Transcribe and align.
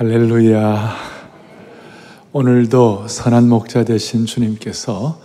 할렐루야. 0.00 0.96
오늘도 2.32 3.06
선한 3.06 3.50
목자 3.50 3.84
되신 3.84 4.24
주님께서 4.24 5.20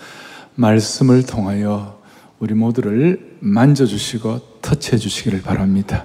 말씀을 0.55 1.25
통하여 1.25 2.01
우리 2.39 2.55
모두를 2.55 3.37
만져주시고 3.39 4.59
터치해 4.61 4.97
주시기를 4.97 5.43
바랍니다. 5.43 6.03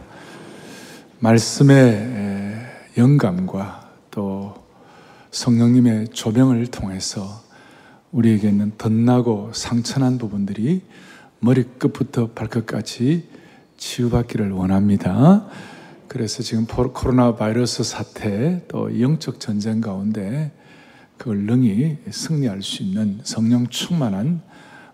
말씀의 1.18 2.60
영감과 2.96 3.90
또 4.12 4.54
성령님의 5.32 6.10
조명을 6.12 6.68
통해서 6.68 7.42
우리에게는 8.12 8.74
덧나고 8.78 9.50
상처난 9.52 10.16
부분들이 10.16 10.82
머리끝부터 11.40 12.28
발끝까지 12.36 13.28
치유받기를 13.78 14.52
원합니다. 14.52 15.48
그래서 16.10 16.42
지금 16.42 16.66
코로나 16.66 17.36
바이러스 17.36 17.84
사태 17.84 18.64
또 18.66 19.00
영적 19.00 19.38
전쟁 19.38 19.80
가운데 19.80 20.50
그걸 21.16 21.44
능히 21.44 21.98
승리할 22.10 22.64
수 22.64 22.82
있는 22.82 23.20
성령 23.22 23.68
충만한 23.68 24.42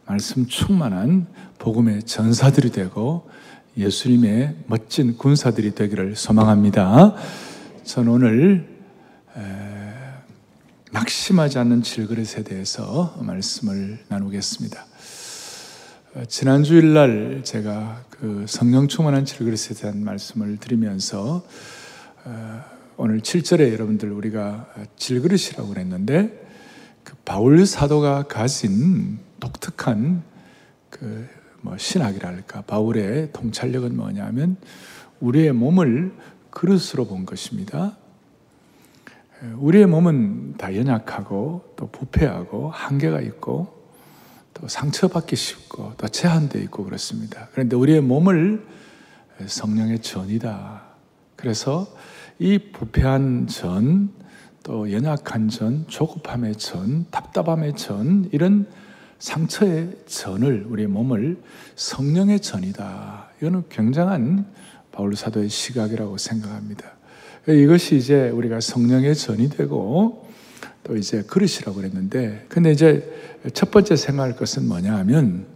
말씀 0.04 0.44
충만한 0.44 1.26
복음의 1.58 2.02
전사들이 2.02 2.70
되고 2.70 3.30
예수님의 3.78 4.56
멋진 4.66 5.16
군사들이 5.16 5.74
되기를 5.74 6.16
소망합니다. 6.16 7.14
저는 7.84 8.12
오늘 8.12 8.68
낙심하지 10.92 11.58
않는 11.60 11.80
질그릇에 11.80 12.42
대해서 12.44 13.16
말씀을 13.22 14.00
나누겠습니다. 14.08 14.84
어, 16.16 16.24
지난 16.26 16.64
주일 16.64 16.94
날 16.94 17.42
제가 17.44 18.02
그 18.10 18.44
성령 18.48 18.88
충만한 18.88 19.24
질그릇에 19.24 19.76
대한 19.78 20.02
말씀을 20.02 20.56
드리면서 20.56 21.44
어, 22.24 22.64
오늘 22.96 23.20
7절에 23.20 23.72
여러분들 23.72 24.10
우리가 24.10 24.66
질그릇이라고 24.96 25.68
그랬는데 25.68 26.46
그 27.04 27.14
바울 27.24 27.64
사도가 27.64 28.24
가진 28.24 29.20
독특한 29.38 30.24
그 30.90 31.36
뭐 31.66 31.76
신학이랄까 31.76 32.62
바울의 32.62 33.30
통찰력은 33.32 33.96
뭐냐면 33.96 34.56
우리의 35.18 35.52
몸을 35.52 36.12
그릇으로 36.50 37.06
본 37.08 37.26
것입니다. 37.26 37.96
우리의 39.56 39.86
몸은 39.86 40.54
다 40.58 40.74
연약하고 40.74 41.74
또 41.74 41.90
부패하고 41.90 42.70
한계가 42.70 43.20
있고 43.20 43.75
또 44.58 44.68
상처받기 44.68 45.36
쉽고 45.36 45.92
또 45.98 46.08
제한되어 46.08 46.62
있고 46.62 46.84
그렇습니다. 46.84 47.48
그런데 47.52 47.76
우리의 47.76 48.00
몸을 48.00 48.66
성령의 49.46 49.98
전이다. 49.98 50.82
그래서 51.36 51.86
이 52.38 52.58
부패한 52.58 53.48
전, 53.48 54.10
또 54.62 54.90
연약한 54.90 55.50
전, 55.50 55.84
조급함의 55.88 56.56
전, 56.56 57.04
답답함의 57.10 57.76
전, 57.76 58.30
이런 58.32 58.66
상처의 59.18 59.90
전을, 60.06 60.66
우리의 60.68 60.88
몸을 60.88 61.38
성령의 61.74 62.40
전이다. 62.40 63.28
이거는 63.38 63.64
굉장한 63.68 64.46
바울 64.90 65.14
사도의 65.16 65.50
시각이라고 65.50 66.16
생각합니다. 66.16 66.92
이것이 67.46 67.96
이제 67.96 68.30
우리가 68.30 68.60
성령의 68.60 69.14
전이 69.14 69.50
되고 69.50 70.25
또 70.86 70.96
이제 70.96 71.22
그릇이라고 71.22 71.74
그랬는데, 71.74 72.46
근데 72.48 72.70
이제 72.70 73.12
첫 73.52 73.70
번째 73.70 73.96
생각할 73.96 74.36
것은 74.36 74.68
뭐냐 74.68 74.96
하면, 74.98 75.46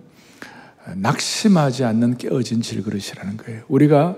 낙심하지 0.97 1.85
않는 1.85 2.17
깨어진 2.17 2.63
질그릇이라는 2.63 3.37
거예요. 3.37 3.63
우리가 3.69 4.17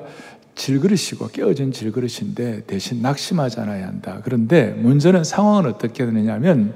질그릇이고 0.55 1.29
깨어진 1.29 1.73
질그릇인데 1.73 2.65
대신 2.67 3.03
낙심하지 3.03 3.61
않아야 3.61 3.87
한다. 3.87 4.21
그런데 4.25 4.71
문제는 4.71 5.25
상황은 5.25 5.67
어떻게 5.67 6.05
되느냐 6.05 6.35
하면 6.35 6.75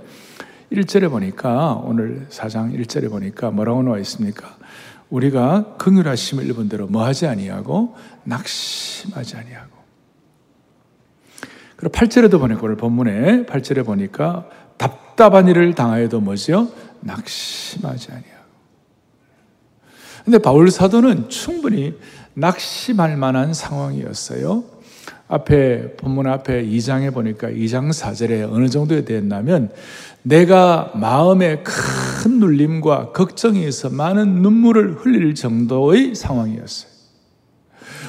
1절에 0.72 1.10
보니까 1.10 1.74
오늘 1.84 2.26
4장 2.30 2.78
1절에 2.78 3.08
보니까 3.08 3.50
뭐라고 3.50 3.82
나와 3.82 3.98
있습니까? 4.00 4.56
우리가 5.08 5.76
긍휼하심을 5.78 6.44
일본 6.44 6.68
대로 6.68 6.88
뭐 6.88 7.04
하지 7.04 7.26
아니하고 7.26 7.94
낙심하지 8.24 9.36
아니하고 9.36 9.75
그리고 11.76 11.92
8절에도 11.92 12.38
보니까 12.38 12.60
오늘 12.62 12.76
본문에 12.76 13.44
8절에 13.44 13.84
보니까 13.84 14.48
답답한 14.76 15.48
일을 15.48 15.74
당하여도 15.74 16.20
뭐지요? 16.20 16.68
낙심하지 17.00 18.08
아니하고. 18.10 18.36
근데 20.24 20.38
바울 20.38 20.70
사도는 20.70 21.28
충분히 21.28 21.94
낙심할 22.34 23.16
만한 23.16 23.54
상황이었어요. 23.54 24.64
앞에 25.28 25.96
본문 25.96 26.26
앞에 26.26 26.64
2장에 26.64 27.12
보니까 27.12 27.48
2장 27.48 27.90
4절에 27.90 28.50
어느 28.52 28.68
정도에 28.68 29.04
됐냐면 29.04 29.70
내가 30.22 30.92
마음에 30.94 31.62
큰 31.62 32.38
눌림과 32.38 33.12
걱정이 33.12 33.66
있어 33.66 33.90
많은 33.90 34.42
눈물을 34.42 34.96
흘릴 35.00 35.34
정도의 35.34 36.14
상황이었어요. 36.14 36.95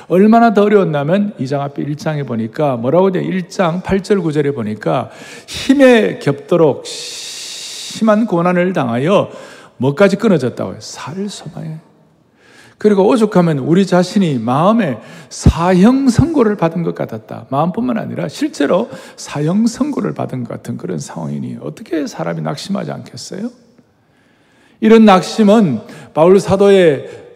얼마나 0.08 0.54
더 0.54 0.64
어려웠냐면 0.64 1.34
2장 1.38 1.60
앞에 1.60 1.84
1장에 1.84 2.26
보니까 2.26 2.78
뭐라고 2.78 3.12
돼? 3.12 3.22
1장 3.22 3.84
8절 3.84 4.24
9절에 4.24 4.56
보니까 4.56 5.10
힘에 5.48 6.20
겹도록 6.20 6.86
심한 6.86 8.26
고난을 8.26 8.74
당하여 8.74 9.30
뭐까지 9.78 10.16
끊어졌다고요? 10.16 10.78
살 10.80 11.28
소망에. 11.30 11.80
그리고 12.78 13.08
오죽하면 13.08 13.58
우리 13.58 13.86
자신이 13.88 14.38
마음에 14.38 15.00
사형 15.30 16.10
선고를 16.10 16.56
받은 16.58 16.84
것 16.84 16.94
같았다. 16.94 17.48
마음뿐만 17.50 17.98
아니라 17.98 18.28
실제로 18.28 18.90
사형 19.16 19.66
선고를 19.66 20.14
받은 20.14 20.44
것 20.44 20.54
같은 20.54 20.78
그런 20.78 21.00
상황이니 21.00 21.58
어떻게 21.62 22.06
사람이 22.06 22.42
낙심하지 22.42 22.92
않겠어요? 22.92 23.50
이런 24.80 25.06
낙심은 25.06 25.82
바울 26.14 26.40
사도의 26.40 27.27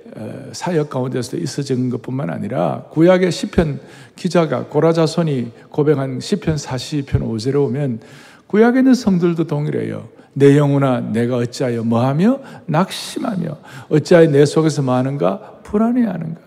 사역 0.52 0.90
가운데서도 0.90 1.38
있어진 1.38 1.90
것뿐만 1.90 2.30
아니라 2.30 2.84
구약의 2.92 3.32
시편 3.32 3.80
기자가 4.16 4.66
고라자손이 4.66 5.52
고백한 5.70 6.20
시편 6.20 6.56
42편 6.56 7.22
5절에 7.22 7.56
오면 7.56 8.00
구약에 8.48 8.80
있는 8.80 8.94
성들도 8.94 9.46
동일해요. 9.48 10.10
내 10.34 10.58
영혼아 10.58 11.12
내가 11.12 11.38
어찌하여 11.38 11.84
뭐하며 11.84 12.40
낙심하며 12.66 13.58
어찌하여 13.90 14.30
내 14.30 14.46
속에서 14.46 14.82
뭐하는가 14.82 15.60
불안해하는가 15.64 16.42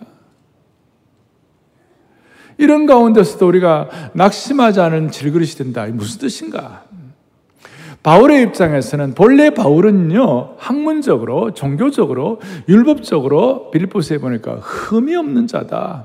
이런 2.59 2.87
가운데서도 2.87 3.47
우리가 3.49 3.89
낙심하지 4.15 4.81
않은 4.81 5.11
질그릇이 5.11 5.51
된다. 5.53 5.87
무슨 5.87 6.21
뜻인가? 6.21 6.84
바울의 8.05 8.43
입장에서는 8.43 9.15
본래 9.15 9.49
바울은요 9.51 10.57
학문적으로 10.59 11.55
종교적으로 11.55 12.39
율법적으로 12.69 13.71
빌립보스에 13.71 14.19
보니까 14.19 14.57
흠이 14.61 15.17
없는 15.17 15.47
자다. 15.47 16.05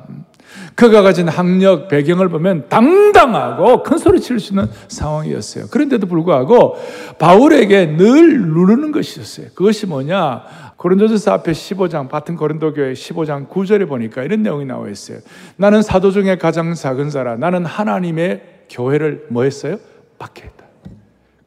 그가 0.75 1.01
가진 1.01 1.27
학력 1.27 1.89
배경을 1.89 2.29
보면 2.29 2.69
당당하고 2.69 3.83
큰 3.83 3.97
소리 3.97 4.21
칠 4.21 4.39
수 4.39 4.53
있는 4.53 4.67
상황이었어요. 4.87 5.65
그런데도 5.69 6.07
불구하고 6.07 6.77
바울에게 7.19 7.97
늘 7.97 8.47
누르는 8.47 8.93
것이 8.93 9.19
었어요 9.19 9.47
그것이 9.53 9.85
뭐냐? 9.85 10.43
고린도전서 10.77 11.33
앞에 11.33 11.51
15장 11.51 12.07
같은 12.07 12.37
고린도 12.37 12.75
교회 12.75 12.93
15장 12.93 13.49
9절에 13.49 13.89
보니까 13.89 14.23
이런 14.23 14.41
내용이 14.41 14.63
나와 14.63 14.87
있어요. 14.87 15.19
나는 15.57 15.81
사도 15.81 16.11
중에 16.11 16.37
가장 16.37 16.73
작은 16.73 17.09
자라. 17.09 17.35
나는 17.35 17.65
하나님의 17.65 18.41
교회를 18.69 19.27
뭐 19.29 19.43
했어요? 19.43 19.77
했다. 20.21 20.58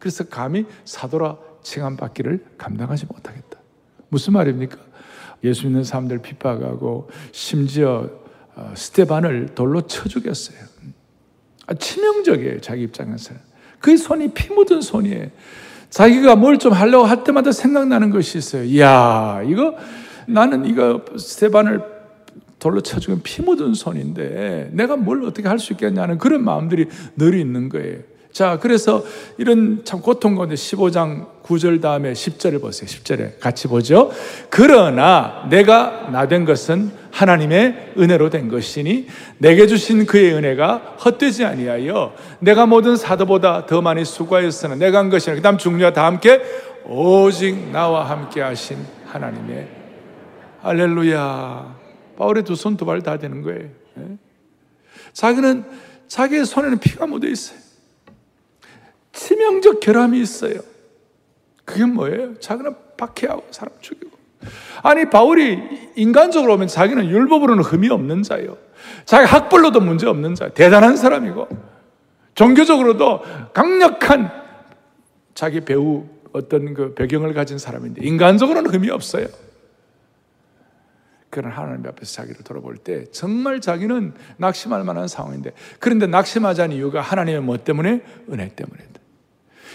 그래서 0.03 0.25
감히 0.25 0.67
사도라 0.85 1.37
칭함받기를 1.63 2.45
감당하지 2.59 3.07
못하겠다. 3.07 3.57
무슨 4.09 4.33
말입니까? 4.33 4.77
예수 5.45 5.67
믿는 5.67 5.85
사람들 5.85 6.19
핍박하고 6.19 7.09
심지어 7.31 8.11
어, 8.57 8.73
스테반을 8.77 9.51
돌로 9.55 9.83
쳐 9.83 10.09
죽였어요. 10.09 10.59
아, 11.69 11.75
치명적이에요, 11.75 12.61
자기 12.61 12.83
입장에서는. 12.83 13.41
그 13.79 13.97
손이 13.97 14.33
피 14.33 14.53
묻은 14.53 14.81
손이에요. 14.81 15.29
자기가 15.89 16.35
뭘 16.35 16.59
좀 16.59 16.73
하려고 16.73 17.05
할 17.05 17.23
때마다 17.23 17.53
생각나는 17.53 18.11
것이 18.11 18.39
있어요. 18.39 18.65
이야, 18.65 19.41
이거, 19.47 19.77
나는 20.27 20.67
이거 20.67 21.05
스테반을 21.17 21.81
돌로 22.59 22.81
쳐 22.81 22.99
죽은 22.99 23.23
피 23.23 23.41
묻은 23.43 23.75
손인데, 23.75 24.71
내가 24.73 24.97
뭘 24.97 25.23
어떻게 25.23 25.47
할 25.47 25.61
수 25.61 25.73
있겠냐는 25.75 26.19
그런 26.19 26.43
마음들이 26.45 26.89
늘 27.17 27.35
있는 27.39 27.69
거예요. 27.69 28.01
자, 28.33 28.59
그래서 28.61 29.05
이런 29.37 29.83
참 29.85 30.01
고통 30.01 30.35
가운데 30.37 30.55
15장 30.55 31.43
9절 31.43 31.83
다음에 31.83 32.13
10절을 32.15 32.61
보세요. 32.63 32.89
10절에 32.89 33.39
같이 33.41 33.69
보죠. 33.69 34.11
그러나 34.49 35.47
내가 35.51 36.09
나 36.11 36.27
된 36.27 36.45
것은 36.47 36.91
하나님의 37.11 37.93
은혜로 37.99 38.31
된 38.31 38.49
것이니 38.49 39.07
내게 39.37 39.67
주신 39.67 40.07
그의 40.07 40.33
은혜가 40.33 40.97
헛되지 41.05 41.45
아니하여 41.45 42.15
내가 42.39 42.65
모든 42.65 42.97
사도보다 42.97 43.67
더 43.67 43.83
많이 43.83 44.03
수고하였으나 44.05 44.77
내가 44.77 44.99
한 44.99 45.11
것이나 45.11 45.37
그다음 45.37 45.59
중요하 45.59 45.93
다 45.93 46.07
함께 46.07 46.41
오직 46.87 47.71
나와 47.71 48.09
함께 48.09 48.41
하신 48.41 48.79
하나님의 49.07 49.69
할렐루야. 50.63 51.77
바울의 52.17 52.45
두 52.45 52.55
손 52.55 52.77
두 52.79 52.87
발 52.87 53.03
다 53.03 53.19
되는 53.19 53.43
거예요. 53.43 53.69
예? 53.99 54.03
자기는 55.13 55.65
자기의 56.09 56.47
손에는 56.47 56.79
피가 56.79 57.07
묻어 57.07 57.27
있어요. 57.29 57.59
치명적 59.13 59.81
결함이 59.81 60.21
있어요. 60.21 60.61
그게 61.65 61.85
뭐예요? 61.85 62.39
자기는 62.41 62.75
박해하고 62.97 63.47
사람 63.51 63.75
죽이고. 63.81 64.11
아니, 64.83 65.09
바울이 65.09 65.93
인간적으로 65.95 66.55
보면 66.55 66.69
자기는 66.69 67.09
율법으로는 67.09 67.63
흠이 67.63 67.89
없는 67.89 68.23
자예요. 68.23 68.57
자기 69.05 69.27
학벌로도 69.27 69.81
문제 69.81 70.07
없는 70.07 70.35
자. 70.35 70.49
대단한 70.49 70.97
사람이고. 70.97 71.49
종교적으로도 72.35 73.23
강력한 73.53 74.31
자기 75.35 75.61
배우 75.61 76.07
어떤 76.33 76.75
그 76.75 76.95
배경을 76.95 77.35
가진 77.35 77.59
사람인데 77.59 78.05
인간적으로는 78.05 78.71
흠이 78.71 78.91
없어요. 78.91 79.27
그런 81.31 81.51
하나님 81.51 81.87
앞에서 81.87 82.13
자기를 82.13 82.43
돌아볼 82.45 82.77
때 82.77 83.05
정말 83.07 83.61
자기는 83.61 84.13
낙심할 84.37 84.85
만한 84.85 85.09
상황인데 85.09 85.53
그런데 85.79 86.07
낙심하자는 86.07 86.77
이유가 86.77 87.01
하나님의 87.01 87.41
뭐 87.43 87.57
때문에? 87.57 88.03
은혜 88.31 88.49
때문에. 88.49 88.92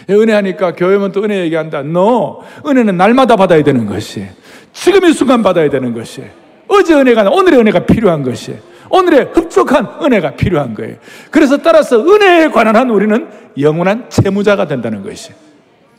은혜 0.09 0.33
하니까 0.33 0.73
교회면 0.73 1.11
또 1.11 1.23
은혜 1.23 1.39
얘기한다. 1.39 1.83
너 1.83 2.43
은혜는 2.65 2.97
날마다 2.97 3.35
받아야 3.35 3.63
되는 3.63 3.85
것이 3.85 4.25
지금 4.73 5.05
이 5.05 5.13
순간 5.13 5.43
받아야 5.43 5.69
되는 5.69 5.93
것이 5.93 6.23
어제 6.67 6.93
은혜가 6.93 7.29
오늘의 7.29 7.59
은혜가 7.59 7.85
필요한 7.85 8.23
것이 8.23 8.55
오늘의 8.89 9.31
흡족한 9.33 9.97
은혜가 10.01 10.35
필요한 10.35 10.73
거예요. 10.73 10.95
그래서 11.31 11.57
따라서 11.57 11.99
은혜에 11.99 12.49
관한 12.49 12.75
한 12.75 12.89
우리는 12.89 13.27
영원한 13.59 14.09
채무자가 14.09 14.67
된다는 14.67 15.03
것이 15.03 15.31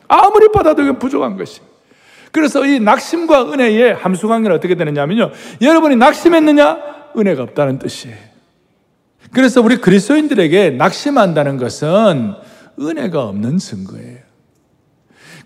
아무리 0.06 0.48
받아도 0.52 0.98
부족한 0.98 1.36
것이 1.36 1.60
그래서 2.32 2.64
이 2.66 2.78
낙심과 2.78 3.52
은혜의 3.52 3.94
함수 3.94 4.28
관계는 4.28 4.56
어떻게 4.56 4.74
되느냐면요. 4.74 5.30
여러분이 5.60 5.96
낙심했느냐? 5.96 6.78
은혜가 7.16 7.42
없다는 7.42 7.78
뜻이에요. 7.78 8.16
그래서 9.32 9.60
우리 9.60 9.76
그리스도인들에게 9.78 10.70
낙심한다는 10.70 11.56
것은 11.58 12.34
은혜가 12.80 13.24
없는 13.24 13.58
증거예요. 13.58 14.18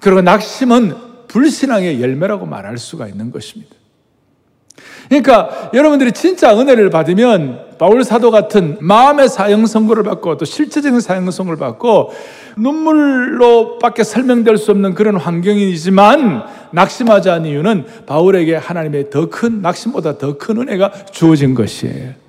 그리고 0.00 0.20
낙심은 0.20 0.94
불신앙의 1.28 2.02
열매라고 2.02 2.46
말할 2.46 2.78
수가 2.78 3.08
있는 3.08 3.30
것입니다. 3.30 3.74
그러니까 5.08 5.70
여러분들이 5.74 6.12
진짜 6.12 6.58
은혜를 6.58 6.90
받으면 6.90 7.76
바울 7.78 8.04
사도 8.04 8.30
같은 8.30 8.78
마음의 8.80 9.28
사형 9.28 9.66
선고를 9.66 10.04
받고 10.04 10.36
또 10.36 10.44
실제적인 10.44 11.00
사형 11.00 11.30
선고를 11.30 11.58
받고 11.58 12.12
눈물로밖에 12.56 14.04
설명될 14.04 14.56
수 14.56 14.70
없는 14.70 14.94
그런 14.94 15.16
환경이지만 15.16 16.44
낙심하지 16.70 17.30
않은 17.30 17.50
이유는 17.50 17.86
바울에게 18.06 18.56
하나님의 18.56 19.10
더 19.10 19.28
큰 19.28 19.62
낙심보다 19.62 20.18
더 20.18 20.38
큰 20.38 20.58
은혜가 20.58 20.92
주어진 21.10 21.54
것이에요. 21.54 22.21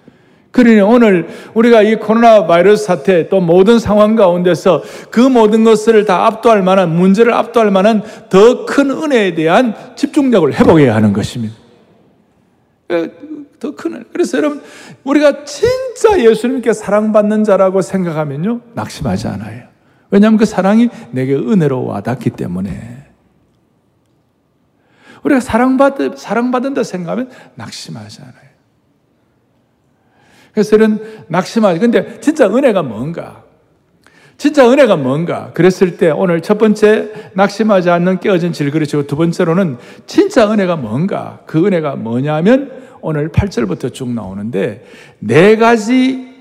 그러니 0.53 0.81
오늘 0.81 1.27
우리가 1.55 1.81
이 1.81 1.95
코로나 1.95 2.45
바이러스 2.45 2.85
사태 2.85 3.27
또 3.27 3.41
모든 3.41 3.79
상황 3.79 4.15
가운데서 4.15 4.83
그 5.09 5.19
모든 5.19 5.63
것을 5.63 6.05
다 6.05 6.27
압도할 6.27 6.61
만한 6.61 6.95
문제를 6.95 7.33
압도할 7.33 7.71
만한 7.71 8.03
더 8.29 8.65
큰 8.67 8.91
은혜에 8.91 9.33
대한 9.33 9.73
집중력을 9.95 10.53
회복해야 10.53 10.93
하는 10.93 11.11
것입니다. 11.11 11.55
더 13.59 13.71
큰. 13.75 14.05
그래서 14.13 14.37
여러분, 14.37 14.61
우리가 15.03 15.43
진짜 15.43 16.19
예수님께 16.19 16.71
사랑받는 16.73 17.43
자라고 17.45 17.81
생각하면요, 17.81 18.61
낙심하지 18.75 19.29
않아요. 19.29 19.63
왜냐하면 20.11 20.37
그 20.37 20.45
사랑이 20.45 20.89
내게 21.11 21.33
은혜로 21.33 21.85
와닿기 21.85 22.29
때문에. 22.29 23.07
우리가 25.23 25.39
사랑받, 25.39 26.17
사랑받는다 26.17 26.83
생각하면 26.83 27.31
낙심하지 27.55 28.21
않아요. 28.21 28.52
그래서 30.53 30.75
이런 30.75 30.99
낙심하지. 31.27 31.79
근데 31.79 32.19
진짜 32.21 32.47
은혜가 32.47 32.83
뭔가? 32.83 33.43
진짜 34.37 34.69
은혜가 34.69 34.97
뭔가? 34.97 35.51
그랬을 35.53 35.97
때 35.97 36.09
오늘 36.09 36.41
첫 36.41 36.57
번째 36.57 37.09
낙심하지 37.33 37.89
않는 37.89 38.19
깨어진 38.19 38.53
질그릇이고 38.53 39.07
두 39.07 39.15
번째로는 39.15 39.77
진짜 40.05 40.51
은혜가 40.51 40.75
뭔가? 40.75 41.39
그 41.45 41.65
은혜가 41.65 41.95
뭐냐면 41.95 42.71
오늘 43.01 43.29
8절부터 43.29 43.93
쭉 43.93 44.09
나오는데 44.09 44.85
네 45.19 45.55
가지 45.55 46.33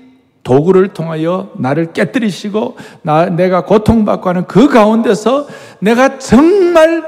도구를 0.43 0.89
통하여 0.89 1.51
나를 1.57 1.93
깨뜨리시고 1.93 2.77
나, 3.01 3.25
내가 3.27 3.65
고통받고 3.65 4.29
하는 4.29 4.45
그 4.45 4.67
가운데서 4.67 5.47
내가 5.79 6.19
정말 6.19 7.03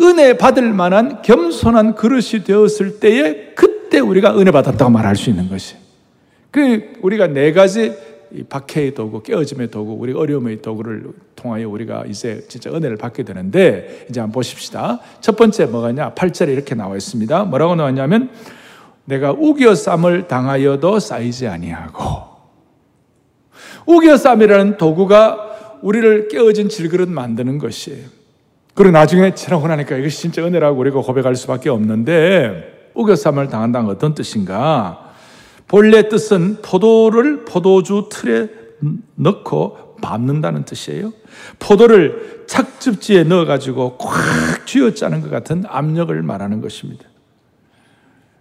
은혜 0.00 0.36
받을 0.38 0.72
만한 0.72 1.22
겸손한 1.22 1.94
그릇이 1.94 2.44
되었을 2.44 3.00
때에 3.00 3.52
그때 3.54 3.98
우리가 3.98 4.38
은혜 4.38 4.50
받았다고 4.50 4.90
말할 4.90 5.16
수 5.16 5.28
있는 5.28 5.48
것이. 5.48 5.87
그 6.50 6.92
우리가 7.02 7.28
네 7.28 7.52
가지 7.52 7.94
박해의 8.48 8.94
도구, 8.94 9.22
깨어짐의 9.22 9.70
도구, 9.70 9.92
우리 9.92 10.12
어려움의 10.12 10.60
도구를 10.60 11.04
통하여 11.34 11.68
우리가 11.68 12.04
이제 12.06 12.44
진짜 12.48 12.70
은혜를 12.70 12.96
받게 12.96 13.22
되는데 13.22 14.06
이제 14.08 14.20
한번 14.20 14.34
보십시다. 14.34 15.00
첫 15.20 15.36
번째 15.36 15.66
뭐가냐? 15.66 16.14
8절에 16.14 16.48
이렇게 16.48 16.74
나와 16.74 16.96
있습니다. 16.96 17.44
뭐라고 17.44 17.74
나왔냐면 17.74 18.30
내가 19.04 19.32
우겨 19.32 19.74
쌈을 19.74 20.28
당하여도 20.28 20.98
쌓이지 20.98 21.48
아니하고 21.48 22.02
우겨 23.86 24.18
쌈이라는 24.18 24.76
도구가 24.76 25.78
우리를 25.80 26.28
깨어진 26.28 26.68
질그릇 26.68 27.08
만드는 27.08 27.58
것이에요. 27.58 28.06
그리고 28.74 28.92
나중에 28.92 29.34
지나고 29.34 29.66
나니까 29.66 29.96
이것이 29.96 30.20
진짜 30.20 30.44
은혜라고 30.44 30.78
우리가 30.78 31.00
고백할 31.00 31.34
수밖에 31.34 31.70
없는데 31.70 32.90
우겨 32.94 33.16
쌈을 33.16 33.48
당한다는 33.48 33.88
어떤 33.88 34.14
뜻인가? 34.14 35.07
본래 35.68 36.08
뜻은 36.08 36.62
포도를 36.62 37.44
포도주 37.44 38.08
틀에 38.10 38.48
넣고 39.16 39.96
밟는다는 40.00 40.64
뜻이에요. 40.64 41.12
포도를 41.58 42.44
착즙지에 42.46 43.24
넣어가지고 43.24 43.98
꽉 43.98 44.66
쥐어짜는 44.66 45.20
것 45.20 45.30
같은 45.30 45.64
압력을 45.66 46.20
말하는 46.22 46.60
것입니다. 46.60 47.04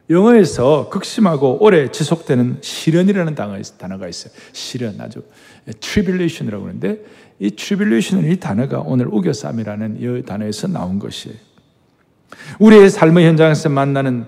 영어에서 0.10 0.88
극심하고 0.90 1.58
오래 1.62 1.92
지속되는 1.92 2.60
시련이라는 2.62 3.36
단어가 3.36 4.08
있어요. 4.08 4.34
시련 4.54 5.02
아주 5.02 5.22
tribulation이라고 5.82 6.66
하는데 6.66 7.04
이 7.40 7.52
tribulation은 7.52 8.32
이 8.32 8.40
단어가 8.40 8.80
오늘 8.80 9.08
우겨쌈이라는 9.08 9.98
이 10.00 10.24
단어에서 10.24 10.68
나온 10.68 10.98
것이에요. 11.00 11.36
우리의 12.60 12.90
삶의 12.90 13.26
현장에서 13.26 13.68
만나는 13.68 14.28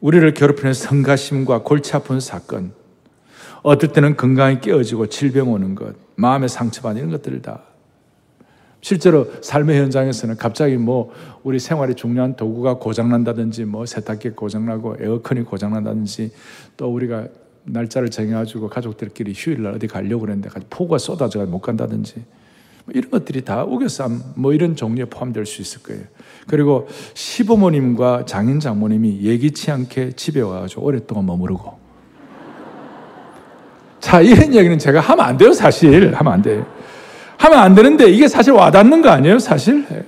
우리를 0.00 0.34
괴롭히는 0.34 0.74
성가심과 0.74 1.62
골치 1.62 1.94
아픈 1.94 2.20
사건, 2.20 2.72
어떨 3.62 3.92
때는 3.92 4.16
건강이 4.16 4.60
깨어지고 4.60 5.08
질병 5.08 5.52
오는 5.52 5.74
것, 5.74 5.94
마음의 6.16 6.48
상처받는 6.48 7.00
이런 7.00 7.10
것들을 7.12 7.42
다 7.42 7.62
실제로 8.80 9.26
삶의 9.40 9.80
현장에서는 9.80 10.36
갑자기 10.36 10.76
뭐 10.76 11.12
우리 11.42 11.58
생활에 11.58 11.94
중요한 11.94 12.36
도구가 12.36 12.74
고장난다든지 12.74 13.64
뭐 13.64 13.84
세탁기 13.84 14.30
고장나고 14.30 14.98
에어컨이 15.00 15.42
고장난다든지 15.42 16.30
또 16.76 16.94
우리가 16.94 17.26
날짜를 17.64 18.10
정해가지고 18.10 18.68
가족들끼리 18.68 19.32
휴일날 19.34 19.74
어디 19.74 19.88
가려고 19.88 20.20
그랬는데 20.20 20.50
폭우가 20.70 20.98
쏟아져서 20.98 21.46
못 21.46 21.60
간다든지 21.60 22.14
뭐 22.84 22.92
이런 22.94 23.10
것들이 23.10 23.44
다 23.44 23.64
우겨쌈 23.64 24.22
뭐 24.36 24.52
이런 24.52 24.76
종류에 24.76 25.06
포함될 25.06 25.46
수 25.46 25.62
있을 25.62 25.82
거예요. 25.82 26.04
그리고 26.46 26.86
시부모님과 27.14 28.24
장인 28.26 28.60
장모님이 28.60 29.20
예기치 29.22 29.70
않게 29.70 30.12
집에 30.12 30.40
와가지고 30.40 30.82
오랫동안 30.82 31.26
머무르고 31.26 31.78
자 34.00 34.20
이런 34.20 34.54
얘기는 34.54 34.78
제가 34.78 35.00
하면 35.00 35.24
안 35.24 35.36
돼요 35.36 35.52
사실 35.52 36.14
하면 36.14 36.32
안 36.32 36.42
돼요. 36.42 36.66
하면 37.38 37.58
안 37.58 37.74
되는데 37.74 38.08
이게 38.08 38.28
사실 38.28 38.52
와닿는 38.52 39.02
거 39.02 39.10
아니에요, 39.10 39.38
사실? 39.38 39.84
예. 39.90 40.04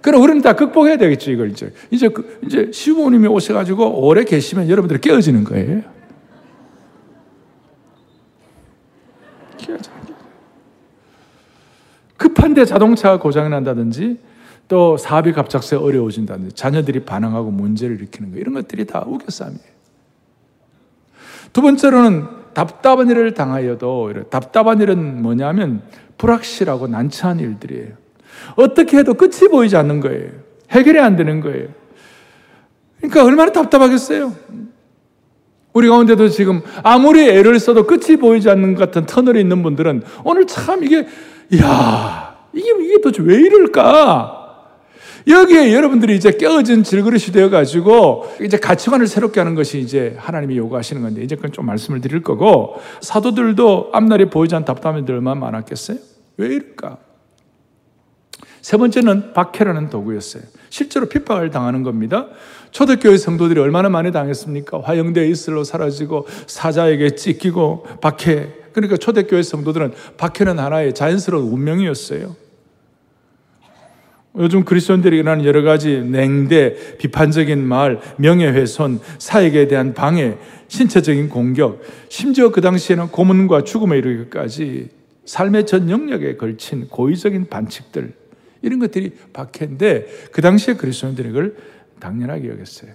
그럼 0.00 0.22
우리는 0.22 0.40
다 0.40 0.54
극복해야 0.54 0.96
되겠죠, 0.96 1.30
이걸 1.30 1.50
이제. 1.50 1.72
이제, 1.90 2.08
그, 2.08 2.40
이제 2.46 2.70
시부모님이 2.72 3.26
오셔가지고 3.28 4.06
오래 4.06 4.24
계시면 4.24 4.68
여러분들이 4.68 5.00
깨어지는 5.00 5.44
거예요. 5.44 5.82
급한데 12.16 12.64
자동차가 12.64 13.18
고장난다든지 13.18 14.18
또 14.68 14.98
사업이 14.98 15.32
갑작스레 15.32 15.80
어려워진다든지 15.80 16.54
자녀들이 16.54 17.00
반항하고 17.00 17.50
문제를 17.50 17.96
일으키는 17.96 18.32
거 18.32 18.38
이런 18.38 18.54
것들이 18.54 18.86
다 18.86 19.04
우겨쌈이에요. 19.06 19.78
두 21.52 21.62
번째로는 21.62 22.26
답답한 22.52 23.08
일을 23.08 23.32
당하여도 23.32 24.12
답답한 24.30 24.80
일은 24.80 25.22
뭐냐면 25.22 25.82
불확실하고 26.18 26.86
난처한 26.88 27.40
일들이에요. 27.40 27.94
어떻게 28.56 28.98
해도 28.98 29.14
끝이 29.14 29.48
보이지 29.50 29.76
않는 29.76 30.00
거예요. 30.00 30.30
해결이 30.70 31.00
안 31.00 31.16
되는 31.16 31.40
거예요. 31.40 31.68
그러니까 32.98 33.24
얼마나 33.24 33.52
답답하겠어요. 33.52 34.34
우리 35.72 35.88
가운데도 35.88 36.28
지금 36.28 36.60
아무리 36.82 37.28
애를 37.28 37.58
써도 37.58 37.86
끝이 37.86 38.16
보이지 38.16 38.50
않는 38.50 38.74
것 38.74 38.86
같은 38.86 39.06
터널에 39.06 39.40
있는 39.40 39.62
분들은 39.62 40.02
오늘 40.24 40.46
참 40.46 40.82
이게, 40.82 41.06
이야, 41.52 42.36
이게, 42.52 42.70
이게 42.80 43.00
도대체 43.00 43.22
왜 43.22 43.36
이럴까? 43.36 44.37
여기에 45.28 45.74
여러분들이 45.74 46.16
이제 46.16 46.32
깨어진 46.32 46.82
질그릇이 46.82 47.26
되어가지고 47.32 48.36
이제 48.40 48.56
가치관을 48.56 49.06
새롭게 49.06 49.40
하는 49.40 49.54
것이 49.54 49.78
이제 49.78 50.16
하나님이 50.18 50.56
요구하시는 50.56 51.02
건데 51.02 51.22
이제 51.22 51.36
그건 51.36 51.52
좀 51.52 51.66
말씀을 51.66 52.00
드릴 52.00 52.22
거고 52.22 52.76
사도들도 53.02 53.90
앞날이 53.92 54.30
보이지 54.30 54.54
않는 54.54 54.64
답답함들만 54.64 55.38
많았겠어요? 55.38 55.98
왜 56.38 56.46
이럴까? 56.46 56.96
세 58.62 58.76
번째는 58.76 59.34
박해라는 59.34 59.90
도구였어요. 59.90 60.42
실제로 60.70 61.06
핍박을 61.06 61.50
당하는 61.50 61.82
겁니다. 61.82 62.28
초대교회 62.70 63.16
성도들이 63.16 63.60
얼마나 63.60 63.88
많이 63.88 64.12
당했습니까? 64.12 64.80
화영대 64.82 65.28
이슬로 65.28 65.64
사라지고 65.64 66.26
사자에게 66.46 67.16
찢기고 67.16 67.86
박해. 68.00 68.48
그러니까 68.72 68.96
초대교회 68.96 69.42
성도들은 69.42 69.92
박해는 70.16 70.58
하나의 70.58 70.94
자연스러운 70.94 71.52
운명이었어요. 71.52 72.47
요즘 74.38 74.64
그리스도인들이 74.64 75.18
일어나는 75.18 75.44
여러 75.44 75.62
가지 75.62 76.00
냉대, 76.00 76.74
비판적인 76.98 77.62
말, 77.62 78.00
명예훼손, 78.18 79.00
사역에 79.18 79.68
대한 79.68 79.94
방해, 79.94 80.36
신체적인 80.68 81.28
공격, 81.28 81.82
심지어 82.08 82.50
그 82.50 82.60
당시에는 82.60 83.08
고문과 83.08 83.64
죽음에 83.64 83.98
이르기까지 83.98 84.90
삶의 85.24 85.66
전 85.66 85.90
영역에 85.90 86.36
걸친 86.36 86.88
고의적인 86.88 87.48
반칙들, 87.48 88.12
이런 88.62 88.78
것들이 88.78 89.12
박해인데 89.32 90.06
그 90.32 90.42
당시에 90.42 90.74
그리스도인들이 90.74 91.28
이걸 91.30 91.56
당연하게 92.00 92.48
여겼어요. 92.48 92.92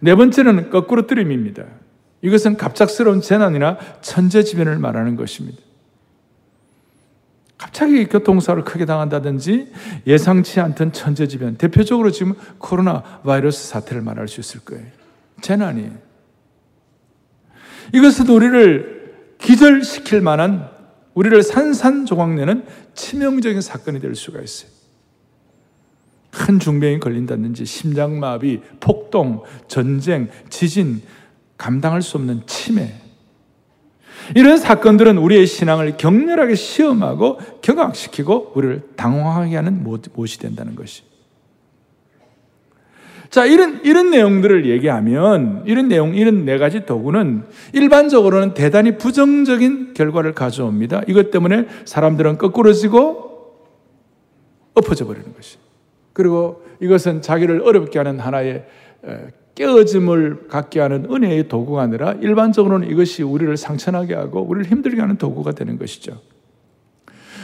네 0.00 0.14
번째는 0.14 0.70
거꾸로 0.70 1.06
뜨림입니다. 1.06 1.64
이것은 2.22 2.56
갑작스러운 2.56 3.20
재난이나 3.20 3.78
천재지변을 4.00 4.78
말하는 4.78 5.16
것입니다. 5.16 5.58
갑자기 7.58 8.06
교통사를 8.06 8.62
크게 8.64 8.84
당한다든지 8.84 9.72
예상치 10.06 10.60
않던 10.60 10.92
천재지변, 10.92 11.56
대표적으로 11.56 12.10
지금 12.10 12.34
코로나 12.58 13.02
바이러스 13.24 13.68
사태를 13.68 14.02
말할 14.02 14.28
수 14.28 14.40
있을 14.40 14.60
거예요. 14.60 14.84
재난이. 15.40 15.90
이것은 17.94 18.28
우리를 18.28 19.36
기절시킬 19.38 20.20
만한 20.20 20.68
우리를 21.14 21.42
산산조각내는 21.42 22.66
치명적인 22.94 23.60
사건이 23.62 24.00
될 24.00 24.14
수가 24.14 24.40
있어요. 24.42 24.70
큰 26.30 26.58
중병이 26.58 27.00
걸린다든지 27.00 27.64
심장마비, 27.64 28.60
폭동, 28.80 29.42
전쟁, 29.68 30.28
지진, 30.50 31.00
감당할 31.56 32.02
수 32.02 32.18
없는 32.18 32.42
치매. 32.46 33.00
이런 34.34 34.58
사건들은 34.58 35.18
우리의 35.18 35.46
신앙을 35.46 35.96
격렬하게 35.96 36.54
시험하고 36.54 37.38
경악시키고 37.62 38.52
우리를 38.54 38.82
당황하게 38.96 39.56
하는 39.56 39.84
못이 39.84 40.38
된다는 40.38 40.74
것이. 40.74 41.02
자, 43.30 43.44
이런, 43.44 43.80
이런 43.84 44.10
내용들을 44.10 44.66
얘기하면, 44.66 45.64
이런 45.66 45.88
내용, 45.88 46.14
이런 46.14 46.44
네 46.44 46.58
가지 46.58 46.86
도구는 46.86 47.44
일반적으로는 47.72 48.54
대단히 48.54 48.96
부정적인 48.96 49.94
결과를 49.94 50.32
가져옵니다. 50.32 51.02
이것 51.08 51.30
때문에 51.30 51.66
사람들은 51.84 52.38
거꾸러지고 52.38 53.26
엎어져 54.74 55.06
버리는 55.06 55.34
것이. 55.34 55.58
그리고 56.12 56.64
이것은 56.80 57.20
자기를 57.20 57.62
어렵게 57.62 57.98
하는 57.98 58.20
하나의 58.20 58.64
깨어짐을 59.56 60.48
갖게 60.48 60.80
하는 60.80 61.06
은혜의 61.10 61.48
도구가 61.48 61.82
아니라 61.82 62.12
일반적으로는 62.20 62.88
이것이 62.90 63.22
우리를 63.22 63.56
상처나게 63.56 64.14
하고 64.14 64.42
우리를 64.42 64.70
힘들게 64.70 65.00
하는 65.00 65.16
도구가 65.16 65.52
되는 65.52 65.78
것이죠. 65.78 66.20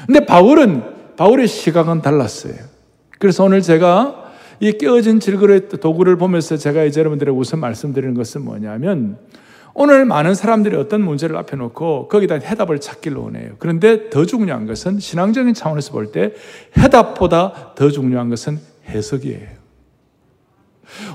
근데 0.07 0.25
바울은, 0.25 0.83
바울의 1.17 1.49
시각은 1.49 2.03
달랐어요. 2.03 2.55
그래서 3.19 3.45
오늘 3.45 3.63
제가 3.63 4.33
이 4.61 4.73
깨어진 4.73 5.21
질그릇 5.21 5.81
도구를 5.81 6.17
보면서 6.17 6.57
제가 6.57 6.85
이제 6.85 7.01
여러분들에게 7.01 7.37
우선 7.37 7.61
말씀드리는 7.61 8.15
것은 8.15 8.45
뭐냐면 8.45 9.19
오늘 9.75 10.05
많은 10.05 10.35
사람들이 10.35 10.77
어떤 10.77 11.03
문제를 11.03 11.37
앞에 11.37 11.57
놓고 11.57 12.09
거기다 12.09 12.35
해답을 12.37 12.79
찾기를 12.79 13.17
원해요. 13.17 13.53
그런데 13.59 14.11
더 14.11 14.27
중요한 14.27 14.67
것은 14.67 15.01
신앙적인 15.01 15.55
차원에서 15.55 15.93
볼 15.93 16.13
때 16.13 16.35
해답보다 16.77 17.73
더 17.75 17.91
중요한 17.91 18.29
것은 18.29 18.59
해석이에요. 18.87 19.62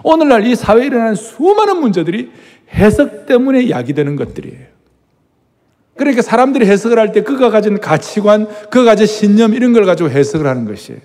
오늘날 0.04 0.46
이 0.46 0.56
사회에 0.56 0.88
일어나는 0.88 1.16
수많은 1.16 1.80
문제들이 1.80 2.32
해석 2.74 3.26
때문에 3.26 3.70
야기되는 3.70 4.16
것들이에요. 4.16 4.78
그러니까 5.96 6.22
사람들이 6.22 6.66
해석을 6.66 7.00
할 7.00 7.12
때 7.12 7.24
그가 7.24 7.50
가진 7.50 7.80
가치관, 7.80 8.48
그가 8.70 8.84
가진 8.84 9.08
신념 9.08 9.54
이런 9.54 9.74
걸 9.74 9.86
가지고 9.86 10.10
해석을 10.10 10.46
하는 10.46 10.66
것이에요. 10.66 11.00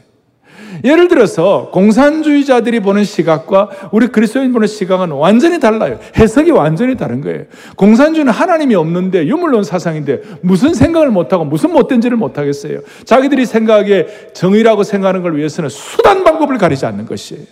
예를 0.85 1.07
들어서 1.07 1.71
공산주의자들이 1.73 2.81
보는 2.81 3.05
시각과 3.05 3.71
우리 3.93 4.09
그리스도인 4.09 4.52
보는 4.52 4.67
시각은 4.67 5.11
완전히 5.12 5.61
달라요. 5.61 5.99
해석이 6.17 6.50
완전히 6.50 6.97
다른 6.97 7.21
거예요. 7.21 7.45
공산주의는 7.76 8.33
하나님이 8.33 8.75
없는데 8.75 9.26
유물론 9.26 9.64
사상인데 9.64 10.23
무슨 10.41 10.75
생각을 10.75 11.11
못하고 11.11 11.45
무슨 11.45 11.73
못된 11.73 12.00
짓을 12.00 12.17
못하겠어요. 12.17 12.81
자기들이 13.05 13.47
생각에 13.47 14.07
정의라고 14.35 14.83
생각하는 14.83 15.23
걸 15.23 15.37
위해서는 15.37 15.71
수단 15.71 16.25
방법을 16.25 16.59
가리지 16.59 16.85
않는 16.87 17.07
것이에요. 17.07 17.45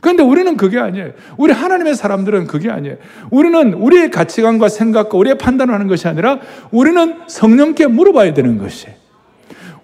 그런데 0.00 0.22
우리는 0.22 0.56
그게 0.56 0.78
아니에요. 0.78 1.12
우리 1.36 1.52
하나님의 1.52 1.94
사람들은 1.94 2.46
그게 2.46 2.70
아니에요. 2.70 2.96
우리는 3.30 3.74
우리의 3.74 4.10
가치관과 4.10 4.68
생각과 4.68 5.16
우리의 5.16 5.38
판단을 5.38 5.72
하는 5.72 5.86
것이 5.86 6.06
아니라 6.08 6.38
우리는 6.70 7.20
성령께 7.26 7.86
물어봐야 7.86 8.34
되는 8.34 8.58
것이에요. 8.58 8.94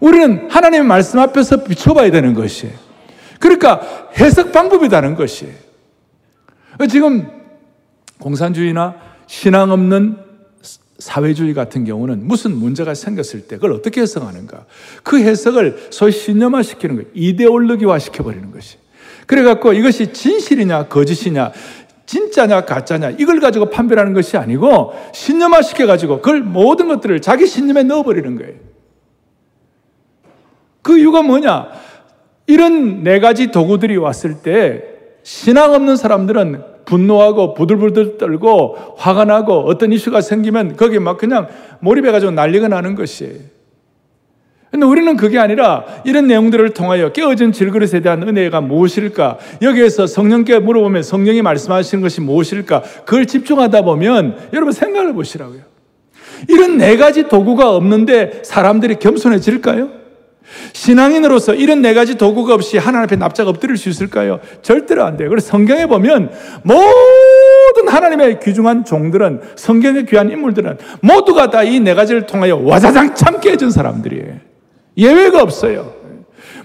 우리는 0.00 0.48
하나님의 0.50 0.86
말씀 0.86 1.18
앞에서 1.18 1.64
비춰봐야 1.64 2.10
되는 2.10 2.34
것이에요. 2.34 2.74
그러니까 3.38 3.80
해석 4.18 4.52
방법이 4.52 4.88
다른 4.88 5.14
것이에요. 5.14 5.54
지금 6.90 7.28
공산주의나 8.18 8.94
신앙 9.26 9.70
없는 9.70 10.16
사회주의 10.98 11.52
같은 11.52 11.84
경우는 11.84 12.26
무슨 12.26 12.52
문제가 12.56 12.94
생겼을 12.94 13.48
때 13.48 13.56
그걸 13.56 13.72
어떻게 13.72 14.02
해석하는가? 14.02 14.66
그 15.02 15.18
해석을 15.18 15.88
소위 15.90 16.12
신념화 16.12 16.62
시키는 16.62 16.96
거예요. 16.96 17.10
이데올로기화 17.14 17.98
시켜버리는 17.98 18.50
것이. 18.52 18.81
그래갖고 19.26 19.72
이것이 19.72 20.12
진실이냐, 20.12 20.88
거짓이냐, 20.88 21.52
진짜냐, 22.06 22.64
가짜냐, 22.64 23.10
이걸 23.18 23.40
가지고 23.40 23.70
판별하는 23.70 24.12
것이 24.12 24.36
아니고 24.36 24.92
신념화 25.12 25.62
시켜가지고 25.62 26.20
그걸 26.20 26.40
모든 26.40 26.88
것들을 26.88 27.20
자기 27.20 27.46
신념에 27.46 27.84
넣어버리는 27.84 28.36
거예요. 28.36 28.54
그 30.82 30.98
이유가 30.98 31.22
뭐냐? 31.22 31.68
이런 32.46 33.02
네 33.02 33.20
가지 33.20 33.50
도구들이 33.50 33.96
왔을 33.96 34.42
때 34.42 34.82
신앙 35.22 35.72
없는 35.74 35.96
사람들은 35.96 36.72
분노하고 36.84 37.54
부들부들 37.54 38.18
떨고 38.18 38.76
화가 38.96 39.24
나고 39.24 39.60
어떤 39.60 39.92
이슈가 39.92 40.20
생기면 40.20 40.76
거기에 40.76 40.98
막 40.98 41.16
그냥 41.16 41.48
몰입해가지고 41.80 42.32
난리가 42.32 42.68
나는 42.68 42.96
것이에요. 42.96 43.51
근데 44.72 44.86
우리는 44.86 45.16
그게 45.18 45.38
아니라 45.38 45.84
이런 46.04 46.26
내용들을 46.26 46.70
통하여 46.70 47.12
깨어진 47.12 47.52
질그릇에 47.52 48.00
대한 48.00 48.26
은혜가 48.26 48.62
무엇일까? 48.62 49.38
여기에서 49.60 50.06
성령께 50.06 50.60
물어보면 50.60 51.02
성령이 51.02 51.42
말씀하시는 51.42 52.00
것이 52.02 52.22
무엇일까? 52.22 52.82
그걸 53.04 53.26
집중하다 53.26 53.82
보면 53.82 54.38
여러분 54.54 54.72
생각을 54.72 55.12
보시라고요. 55.12 55.60
이런 56.48 56.78
네 56.78 56.96
가지 56.96 57.28
도구가 57.28 57.70
없는데 57.76 58.40
사람들이 58.44 58.96
겸손해질까요? 58.96 59.90
신앙인으로서 60.72 61.54
이런 61.54 61.82
네 61.82 61.92
가지 61.92 62.16
도구가 62.16 62.54
없이 62.54 62.78
하나님 62.78 63.04
앞에 63.04 63.16
납작 63.16 63.48
엎드릴 63.48 63.76
수 63.76 63.90
있을까요? 63.90 64.40
절대로 64.62 65.04
안 65.04 65.18
돼요. 65.18 65.28
그래서 65.28 65.48
성경에 65.48 65.84
보면 65.86 66.30
모든 66.62 67.88
하나님의 67.88 68.40
귀중한 68.40 68.84
종들은 68.86 69.40
성경의 69.56 70.06
귀한 70.06 70.30
인물들은 70.30 70.78
모두가 71.02 71.50
다 71.50 71.62
이 71.62 71.78
네 71.80 71.92
가지를 71.94 72.24
통하여 72.26 72.56
와자장참 72.56 73.40
깨진 73.40 73.70
사람들이에요. 73.70 74.51
예외가 74.96 75.42
없어요. 75.42 75.94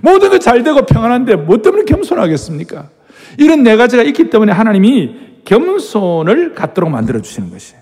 모든 0.01 0.29
게 0.29 0.39
잘 0.39 0.63
되고 0.63 0.85
평안한데 0.85 1.35
뭐 1.35 1.61
때문에 1.61 1.83
겸손하겠습니까? 1.85 2.89
이런 3.37 3.63
네 3.63 3.75
가지가 3.75 4.03
있기 4.03 4.29
때문에 4.29 4.51
하나님이 4.51 5.15
겸손을 5.45 6.53
갖도록 6.55 6.89
만들어 6.89 7.21
주시는 7.21 7.51
것이에요. 7.51 7.81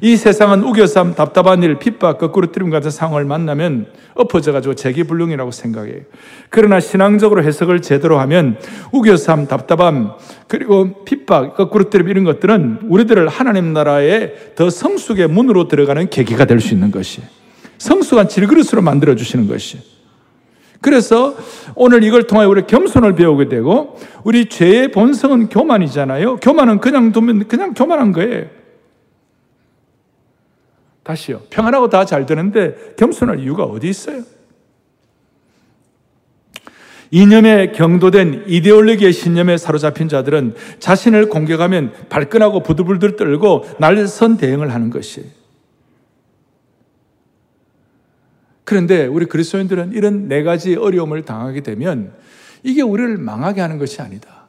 이 0.00 0.16
세상은 0.16 0.64
우겨삼, 0.64 1.14
답답한 1.14 1.62
일, 1.62 1.78
핍박, 1.78 2.18
거꾸로 2.18 2.50
뜨림 2.50 2.70
같은 2.70 2.90
상황을 2.90 3.24
만나면 3.24 3.86
엎어져가지고 4.14 4.74
재기불능이라고 4.74 5.50
생각해요. 5.50 6.00
그러나 6.50 6.80
신앙적으로 6.80 7.44
해석을 7.44 7.82
제대로 7.82 8.18
하면 8.20 8.56
우겨삼, 8.90 9.46
답답함, 9.46 10.12
그리고 10.48 11.04
핍박, 11.04 11.56
거꾸로 11.56 11.88
뜨림 11.88 12.08
이런 12.08 12.24
것들은 12.24 12.80
우리들을 12.88 13.28
하나님 13.28 13.72
나라의 13.72 14.34
더 14.56 14.70
성숙의 14.70 15.28
문으로 15.28 15.68
들어가는 15.68 16.08
계기가 16.10 16.46
될 16.46 16.60
수 16.60 16.74
있는 16.74 16.90
것이에요. 16.90 17.28
성숙한 17.82 18.28
질그릇으로 18.28 18.80
만들어 18.80 19.16
주시는 19.16 19.48
것이에요. 19.48 19.82
그래서 20.80 21.36
오늘 21.74 22.02
이걸 22.04 22.26
통해 22.26 22.44
우리 22.44 22.66
겸손을 22.66 23.14
배우게 23.14 23.48
되고 23.48 23.98
우리 24.24 24.46
죄의 24.48 24.92
본성은 24.92 25.48
교만이잖아요. 25.48 26.36
교만은 26.36 26.78
그냥 26.80 27.12
두면 27.12 27.48
그냥 27.48 27.74
교만한 27.74 28.12
거예요. 28.12 28.46
다시요. 31.02 31.42
평안하고 31.50 31.88
다 31.88 32.04
잘 32.04 32.24
되는데 32.26 32.94
겸손할 32.96 33.40
이유가 33.40 33.64
어디 33.64 33.88
있어요? 33.88 34.22
이념에 37.10 37.72
경도된 37.72 38.44
이데올로기의 38.46 39.12
신념에 39.12 39.58
사로잡힌 39.58 40.08
자들은 40.08 40.54
자신을 40.78 41.28
공격하면 41.28 41.92
발끈하고 42.08 42.62
부들부들 42.62 43.16
떨고 43.16 43.66
날선 43.78 44.36
대응을 44.36 44.72
하는 44.72 44.90
것이에요. 44.90 45.41
그런데 48.72 49.04
우리 49.04 49.26
그리스도인들은 49.26 49.92
이런 49.92 50.28
네 50.28 50.42
가지 50.42 50.76
어려움을 50.76 51.26
당하게 51.26 51.60
되면 51.60 52.10
이게 52.62 52.80
우리를 52.80 53.18
망하게 53.18 53.60
하는 53.60 53.76
것이 53.76 54.00
아니다. 54.00 54.46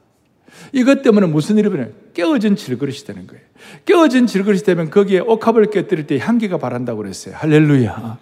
이것 0.71 1.01
때문에 1.01 1.27
무슨 1.27 1.57
일이 1.57 1.67
벌어요? 1.67 1.89
깨어진 2.13 2.55
질그릇이 2.55 2.99
되는 2.99 3.27
거예요. 3.27 3.43
깨어진 3.83 4.25
질그릇이 4.25 4.61
되면 4.61 4.89
거기에 4.89 5.19
옥합을 5.19 5.71
깨뜨릴 5.71 6.07
때 6.07 6.19
향기가 6.19 6.57
바란다고 6.57 6.99
그랬어요. 6.99 7.35
할렐루야. 7.35 8.17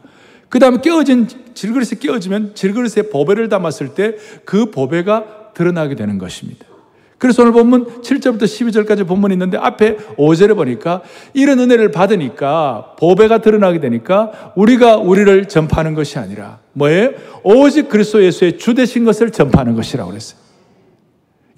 그 0.49 0.57
다음에 0.57 0.79
깨어진 0.81 1.27
질그릇이 1.53 1.99
깨어지면 1.99 2.55
질그릇에 2.55 3.09
보배를 3.11 3.47
담았을 3.49 3.93
때 3.93 4.15
그 4.43 4.71
보배가 4.71 5.51
드러나게 5.53 5.93
되는 5.93 6.17
것입니다. 6.17 6.65
그래서 7.21 7.43
오늘 7.43 7.53
본문 7.53 8.01
7절부터 8.01 8.41
12절까지 8.45 9.05
본문이 9.05 9.35
있는데 9.35 9.55
앞에 9.55 9.95
5절에 10.17 10.55
보니까 10.55 11.03
이런 11.35 11.59
은혜를 11.59 11.91
받으니까 11.91 12.95
보배가 12.97 13.37
드러나게 13.37 13.79
되니까 13.79 14.53
우리가 14.55 14.97
우리를 14.97 15.47
전파하는 15.47 15.93
것이 15.93 16.17
아니라 16.17 16.57
뭐예요? 16.73 17.11
오직 17.43 17.89
그리스도 17.89 18.23
예수의 18.23 18.57
주 18.57 18.73
되신 18.73 19.05
것을 19.05 19.29
전파하는 19.29 19.75
것이라고 19.75 20.09
그랬어요. 20.09 20.39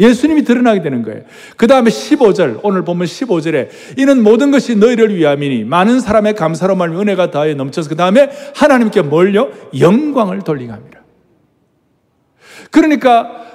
예수님이 0.01 0.43
드러나게 0.43 0.82
되는 0.82 1.01
거예요. 1.01 1.22
그 1.55 1.65
다음에 1.65 1.89
15절, 1.89 2.60
오늘 2.62 2.84
보면 2.84 3.08
15절에 3.08 3.70
이는 3.98 4.22
모든 4.22 4.51
것이 4.51 4.75
너희를 4.75 5.15
위함이니 5.15 5.63
많은 5.63 6.01
사람의 6.01 6.36
감사로 6.36 6.75
말미 6.75 7.00
은혜가 7.00 7.32
다해 7.32 7.53
넘쳐서 7.53 7.88
그 7.88 7.96
다음에 7.96 8.29
하나님께 8.53 9.03
뭘요? 9.03 9.50
영광을 9.79 10.41
돌리게 10.41 10.74
합니다. 10.74 11.00
그러니까 12.70 13.52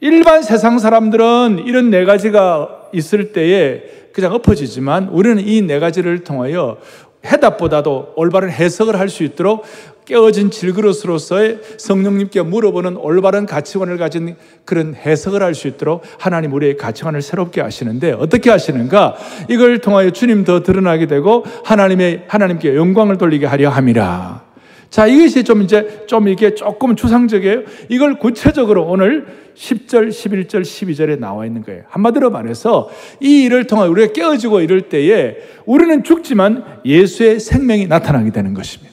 일반 0.00 0.42
세상 0.42 0.78
사람들은 0.78 1.64
이런 1.66 1.90
네 1.90 2.04
가지가 2.04 2.88
있을 2.92 3.32
때에 3.32 3.82
그냥 4.12 4.32
엎어지지만 4.34 5.08
우리는 5.08 5.38
이 5.46 5.62
네 5.62 5.78
가지를 5.78 6.24
통하여 6.24 6.78
해답보다도 7.24 8.14
올바른 8.16 8.50
해석을 8.50 8.98
할 8.98 9.08
수 9.10 9.22
있도록 9.24 9.64
깨어진 10.06 10.50
질그릇으로서의 10.50 11.60
성령님께 11.76 12.42
물어보는 12.42 12.96
올바른 12.96 13.46
가치관을 13.46 13.98
가진 13.98 14.34
그런 14.64 14.94
해석을 14.94 15.42
할 15.42 15.54
수 15.54 15.68
있도록 15.68 16.02
하나님 16.18 16.52
우리의 16.54 16.76
가치관을 16.78 17.20
새롭게 17.22 17.60
하시는데 17.60 18.12
어떻게 18.12 18.50
하시는가? 18.50 19.16
이걸 19.50 19.78
통하여 19.80 20.10
주님 20.10 20.44
더 20.44 20.62
드러나게 20.62 21.06
되고 21.06 21.44
하나님의 21.64 22.24
하나님께 22.26 22.74
영광을 22.74 23.18
돌리게 23.18 23.46
하려 23.46 23.68
함이라. 23.68 24.49
자, 24.90 25.06
이것이 25.06 25.44
좀 25.44 25.62
이제 25.62 26.04
좀 26.06 26.28
이게 26.28 26.54
조금 26.54 26.96
추상적이에요. 26.96 27.62
이걸 27.88 28.18
구체적으로 28.18 28.84
오늘 28.86 29.26
10절, 29.54 30.08
11절, 30.08 30.62
12절에 30.62 31.18
나와 31.18 31.46
있는 31.46 31.62
거예요. 31.62 31.84
한마디로 31.88 32.30
말해서 32.30 32.90
이 33.20 33.44
일을 33.44 33.66
통해 33.68 33.86
우리가 33.86 34.12
깨어지고 34.12 34.60
이럴 34.60 34.82
때에 34.82 35.36
우리는 35.64 36.02
죽지만 36.02 36.80
예수의 36.84 37.38
생명이 37.38 37.86
나타나게 37.86 38.32
되는 38.32 38.52
것입니다. 38.52 38.90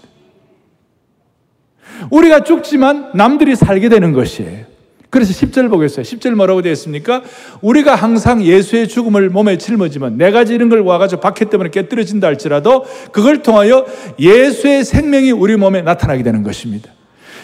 우리가 2.12 2.44
죽지만 2.44 3.12
남들이 3.16 3.56
살게 3.56 3.90
되는 3.90 4.14
것이에요. 4.14 4.77
그래서 5.10 5.32
10절 5.34 5.70
보겠어요. 5.70 6.04
10절 6.04 6.32
뭐라고 6.32 6.62
되어 6.62 6.72
있습니까? 6.74 7.24
우리가 7.62 7.96
항상 7.96 8.44
예수의 8.44 8.88
죽음을 8.88 9.30
몸에 9.30 9.58
짊어지면 9.58 10.18
네 10.18 10.32
가지 10.32 10.54
이런 10.54 10.70
걸 10.70 10.82
와가지고 10.82 11.22
박해 11.22 11.50
때문에 11.50 11.70
깨뜨려진다 11.70 12.28
할지라도 12.28 12.86
그걸 13.12 13.42
통하여 13.42 13.86
예수의 14.20 14.84
생명이 14.84 15.32
우리 15.32 15.56
몸에 15.56 15.82
나타나게 15.82 16.24
되는 16.24 16.44
것입니다. 16.44 16.92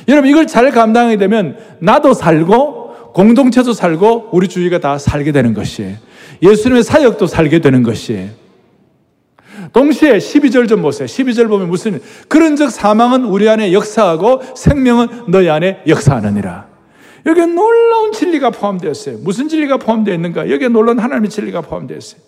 여러분 0.10 0.30
이걸 0.30 0.48
잘 0.48 0.72
감당하게 0.72 1.18
되면 1.18 1.58
나도 1.80 2.14
살고 2.14 3.14
공동체도 3.14 3.74
살고 3.74 4.30
우리 4.34 4.48
주위가 4.48 4.80
다 4.80 4.98
살게 4.98 5.32
되는 5.32 5.54
것이에요. 5.54 5.96
예수님의 6.42 6.84
사역도 6.84 7.28
살게 7.28 7.60
되는 7.60 7.84
것이에요. 7.84 8.30
동시에 9.72 10.18
12절 10.18 10.68
좀 10.68 10.82
보세요. 10.82 11.06
12절 11.08 11.48
보면 11.48 11.70
무슨 11.70 12.02
그런 12.28 12.56
적 12.56 12.70
사망은 12.70 13.24
우리 13.24 13.48
안에 13.48 13.72
역사하고 13.72 14.42
생명은 14.56 15.08
너희 15.30 15.50
안에 15.50 15.84
역사하느니라. 15.88 16.73
여기에 17.26 17.46
놀라운 17.48 18.12
진리가 18.12 18.50
포함되어 18.50 18.92
있어요. 18.92 19.18
무슨 19.20 19.48
진리가 19.48 19.78
포함되어 19.78 20.14
있는가? 20.14 20.50
여기에 20.50 20.70
놀라운 20.70 21.00
하나님의 21.00 21.30
진리가 21.30 21.62
포함되어 21.62 21.98
있어요. 21.98 22.22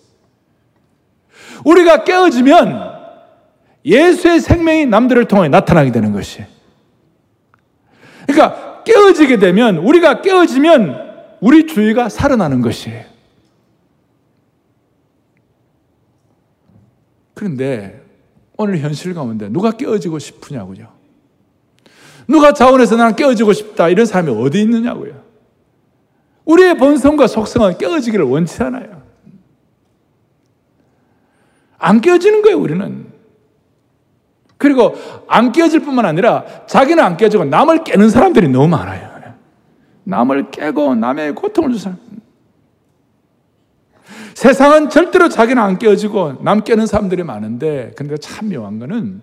우리가 1.64 2.04
깨어지면 2.04 2.96
예수의 3.84 4.40
생명이 4.40 4.86
남들을 4.86 5.26
통해 5.26 5.48
나타나게 5.48 5.92
되는 5.92 6.12
것이. 6.12 6.44
그러니까 8.26 8.82
깨어지게 8.84 9.38
되면 9.38 9.78
우리가 9.78 10.22
깨어지면 10.22 11.06
우리 11.40 11.66
주위가 11.66 12.08
살아나는 12.08 12.62
것이에요. 12.62 13.04
그런데 17.34 18.02
오늘 18.56 18.78
현실 18.78 19.12
가운데 19.12 19.48
누가 19.50 19.72
깨어지고 19.72 20.18
싶으냐고요. 20.18 20.95
누가 22.28 22.52
자원해서 22.52 22.96
나는 22.96 23.16
깨어지고 23.16 23.52
싶다. 23.52 23.88
이런 23.88 24.06
사람이 24.06 24.30
어디 24.30 24.60
있느냐고요. 24.62 25.14
우리의 26.44 26.76
본성과 26.76 27.26
속성은 27.26 27.78
깨어지기를 27.78 28.24
원치 28.24 28.62
않아요. 28.62 29.02
안 31.78 32.00
깨어지는 32.00 32.42
거예요, 32.42 32.58
우리는. 32.58 33.06
그리고 34.58 34.94
안 35.28 35.52
깨어질 35.52 35.80
뿐만 35.80 36.06
아니라 36.06 36.44
자기는 36.66 37.02
안 37.02 37.16
깨지고 37.16 37.44
남을 37.44 37.84
깨는 37.84 38.10
사람들이 38.10 38.48
너무 38.48 38.68
많아요. 38.68 39.16
남을 40.04 40.50
깨고 40.52 40.94
남의 40.94 41.34
고통을 41.34 41.72
주는 41.72 41.78
사람. 41.78 41.98
세상은 44.34 44.88
절대로 44.88 45.28
자기는 45.28 45.60
안 45.60 45.78
깨어지고 45.78 46.44
남 46.44 46.62
깨는 46.62 46.86
사람들이 46.86 47.24
많은데, 47.24 47.92
근데 47.96 48.16
참 48.16 48.48
묘한 48.48 48.78
거는 48.78 49.20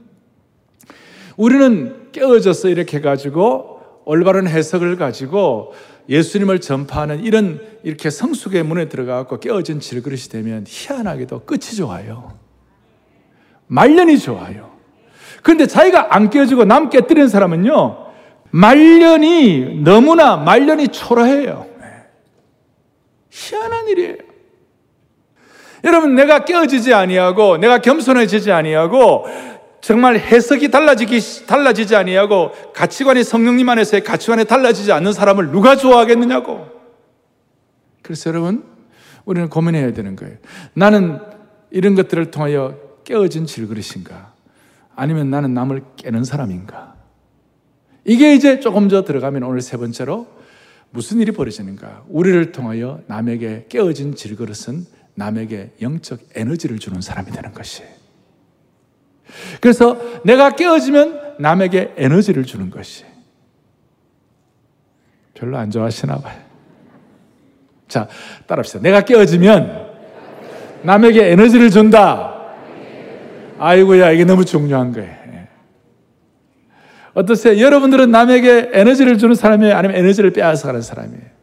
우리는 1.38 2.12
깨어져서 2.12 2.69
이렇게 2.69 3.02
가지고 3.02 3.82
올바른 4.06 4.48
해석을 4.48 4.98
가지고 4.98 5.74
예수님을 6.10 6.60
전파하는 6.60 7.24
이런 7.24 7.62
이렇게 7.84 8.10
성숙의 8.10 8.63
문에 8.63 8.89
들어가고 8.89 9.39
깨어진 9.39 9.80
질그릇이 9.80 10.24
되면 10.24 10.65
희한하게도 10.67 11.41
끝이 11.46 11.76
좋아요. 11.78 12.38
말년이 13.67 14.19
좋아요. 14.19 14.72
그런데 15.41 15.65
자기가 15.67 16.15
안 16.15 16.30
깨어지고 16.30 16.65
남 16.65 16.89
깨뜨리는 16.89 17.28
사람은요, 17.28 18.04
말년이 18.52 19.82
너무나 19.84 20.38
말년이 20.38 20.89
초라해요. 20.89 21.67
희한한 23.30 23.88
일이에요. 23.88 24.15
여러분, 25.84 26.15
내가 26.15 26.46
깨어지지 26.46 26.93
아니하고, 26.93 27.58
내가 27.58 27.80
겸손해지지 27.80 28.52
아니하고, 28.52 29.26
정말 29.84 30.17
해석이 30.17 30.72
달라지기, 30.72 31.46
달라지지 31.46 31.98
아니하고 31.98 32.52
가치관이 32.74 33.22
성령님 33.26 33.67
안에서의 33.67 34.06
가치관이 34.06 34.46
달라지지 34.46 34.93
않는 34.93 35.12
사람을 35.12 35.52
누가 35.52 35.76
좋아하겠느냐고. 35.76 36.69
그래서 38.02 38.30
여러분, 38.30 38.63
우리는 39.26 39.50
고민해야 39.50 39.91
되는 39.91 40.15
거예요. 40.15 40.38
나는 40.74 41.19
이런 41.69 41.96
것들을 41.96 42.32
통하여 42.32 42.80
깨어진 43.04 43.46
질그릇인가? 43.46 44.32
아니면 44.96 45.30
나는 45.30 45.54
남을 45.54 45.84
깨는 45.98 46.24
사람인가? 46.24 46.96
이게 48.06 48.36
이제 48.36 48.62
조금 48.62 48.88
더 48.88 49.04
들어가면 49.04 49.43
오늘 49.43 49.60
세 49.60 49.76
번째로 49.76 50.28
무슨 50.91 51.19
일이 51.19 51.34
벌어지는가? 51.34 52.06
우리를 52.08 52.54
통하여 52.54 53.02
남에게 53.08 53.65
깨어진 53.67 54.15
질그릇은 54.15 54.86
남에게 55.15 55.72
영적 55.82 56.22
에너지를 56.36 56.80
주는 56.80 57.02
사람이 57.02 57.32
되는 57.32 57.52
것이에요. 57.52 58.03
그래서 59.62 59.98
내가 60.24 60.52
깨어지면 60.52 61.36
남에게 61.39 61.93
에너지를 61.98 62.43
주는 62.46 62.69
것이. 62.69 63.06
별로 65.34 65.58
안 65.58 65.72
좋아하시나 65.72 66.19
봐요. 66.19 66.38
자, 67.88 68.08
따라합시다. 68.48 68.80
내가 68.80 69.02
깨어지면 69.02 69.88
남에게 70.84 71.32
에너지를 71.32 71.69
준다. 71.69 72.34
아이고야, 73.60 74.12
이게 74.12 74.26
너무 74.26 74.46
중요한 74.46 74.91
거예요. 74.91 75.10
예. 75.10 75.48
어떠세요? 77.13 77.60
여러분들은 77.62 78.10
남에게 78.12 78.72
에너지를 78.74 79.17
주는 79.17 79.36
사람이에요? 79.36 79.76
아니면 79.76 79.98
에너지를 79.98 80.32
빼앗아 80.32 80.67
가는 80.67 80.82
사람이에요? 80.82 81.34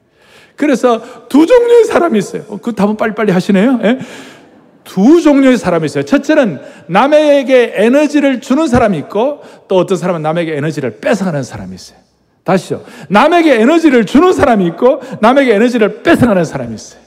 그래서 0.57 1.29
두 1.29 1.47
종류의 1.47 1.85
사람이 1.85 2.19
있어요. 2.19 2.45
어, 2.49 2.59
그 2.59 2.75
답은 2.75 2.97
빨리빨리 2.97 3.33
하시네요. 3.33 3.81
예? 3.85 3.99
두 4.91 5.21
종류의 5.21 5.57
사람이 5.57 5.87
있어요. 5.87 6.05
첫째는 6.05 6.61
남에게 6.89 7.75
에너지를 7.77 8.41
주는 8.41 8.67
사람이 8.67 8.99
있고 8.99 9.41
또 9.69 9.77
어떤 9.77 9.97
사람은 9.97 10.21
남에게 10.21 10.57
에너지를 10.57 10.99
뺏어가는 10.99 11.45
사람이 11.45 11.77
있어요. 11.77 11.97
다시요. 12.43 12.83
남에게 13.09 13.61
에너지를 13.61 14.05
주는 14.05 14.33
사람이 14.33 14.67
있고 14.67 15.01
남에게 15.21 15.55
에너지를 15.55 16.03
뺏어가는 16.03 16.45
사람이 16.45 16.75
있어요. 16.75 17.01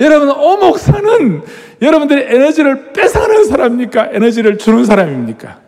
여러분, 0.00 0.30
오목사는 0.30 1.42
여러분들이 1.82 2.22
에너지를 2.22 2.94
뺏어가는 2.94 3.44
사람입니까? 3.44 4.08
에너지를 4.12 4.56
주는 4.56 4.86
사람입니까? 4.86 5.60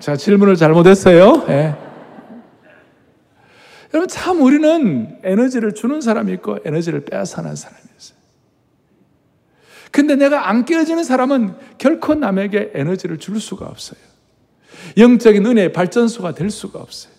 자, 0.00 0.16
질문을 0.16 0.56
잘못했어요. 0.56 1.46
네. 1.46 1.74
여러분, 3.94 4.06
참 4.06 4.42
우리는 4.42 5.16
에너지를 5.22 5.72
주는 5.72 6.02
사람이 6.02 6.30
있고 6.34 6.58
에너지를 6.62 7.06
빼앗아는 7.06 7.56
사람이 7.56 7.80
있어요. 7.98 8.21
근데 9.92 10.16
내가 10.16 10.48
안 10.48 10.64
깨어지는 10.64 11.04
사람은 11.04 11.54
결코 11.78 12.14
남에게 12.14 12.72
에너지를 12.74 13.18
줄 13.18 13.40
수가 13.40 13.66
없어요. 13.66 14.00
영적인 14.96 15.44
은혜의 15.46 15.72
발전소가 15.72 16.34
될 16.34 16.50
수가 16.50 16.80
없어요. 16.80 17.12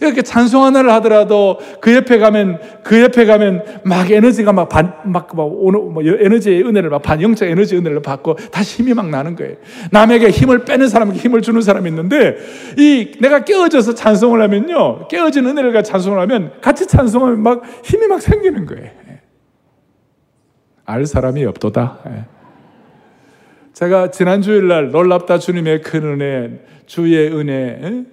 이렇게 0.00 0.20
찬송 0.20 0.64
하나를 0.64 0.90
하더라도 0.92 1.58
그 1.80 1.94
옆에 1.94 2.18
가면 2.18 2.60
그 2.82 3.00
옆에 3.00 3.24
가면 3.24 3.80
막 3.84 4.10
에너지가 4.10 4.52
막반막 4.52 5.30
오는 5.34 5.92
뭐 5.94 6.02
에너지의 6.02 6.64
은혜를 6.64 6.90
막 6.90 7.00
반영적 7.00 7.48
에너지 7.48 7.76
은혜를 7.76 8.02
받고 8.02 8.36
다시 8.50 8.82
힘이 8.82 8.92
막 8.92 9.08
나는 9.08 9.34
거예요. 9.34 9.56
남에게 9.90 10.28
힘을 10.28 10.64
빼는 10.64 10.88
사람에게 10.88 11.18
힘을 11.18 11.40
주는 11.40 11.62
사람이 11.62 11.88
있는데 11.88 12.36
이 12.76 13.12
내가 13.20 13.44
깨어져서 13.44 13.94
찬송을 13.94 14.42
하면요 14.42 15.08
깨어진 15.08 15.46
은혜를 15.46 15.72
가 15.72 15.82
찬송을 15.82 16.20
하면 16.20 16.52
같이 16.60 16.86
찬송하면 16.86 17.42
막 17.42 17.62
힘이 17.82 18.06
막 18.08 18.20
생기는 18.20 18.66
거예요. 18.66 19.01
알 20.92 21.06
사람이 21.06 21.44
없도다. 21.46 22.00
예. 22.06 22.24
제가 23.72 24.10
지난 24.10 24.42
주일날 24.42 24.90
놀랍다 24.90 25.38
주님의 25.38 25.80
큰 25.80 26.04
은혜, 26.04 26.64
주의 26.86 27.28
은혜, 27.34 27.80
예? 27.82 28.04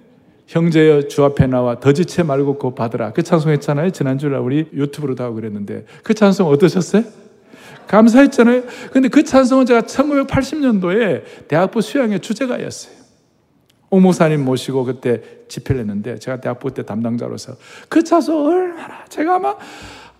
형제여 0.46 1.02
주 1.02 1.22
앞에 1.24 1.46
나와 1.46 1.78
더지체 1.78 2.22
말고 2.24 2.58
곧 2.58 2.74
받으라. 2.74 3.12
그 3.12 3.22
찬송 3.22 3.52
했잖아요. 3.52 3.90
지난주에 3.90 4.30
우리 4.30 4.68
유튜브로도 4.72 5.22
하고 5.22 5.36
그랬는데 5.36 5.84
그 6.02 6.12
찬송 6.12 6.48
어떠셨어요? 6.48 7.04
감사했잖아요. 7.86 8.62
근데 8.90 9.08
그 9.08 9.22
찬송은 9.22 9.66
제가 9.66 9.82
1980년도에 9.82 11.22
대학부 11.46 11.80
수양의 11.80 12.20
주제가였어요. 12.20 12.94
오모사님 13.90 14.44
모시고 14.44 14.84
그때 14.84 15.22
집회를 15.48 15.82
했는데 15.82 16.18
제가 16.18 16.40
대학부 16.40 16.72
때 16.72 16.84
담당자로서 16.84 17.54
그 17.88 18.02
찬송 18.02 18.46
얼마나 18.46 19.04
제가 19.08 19.36
아마 19.36 19.54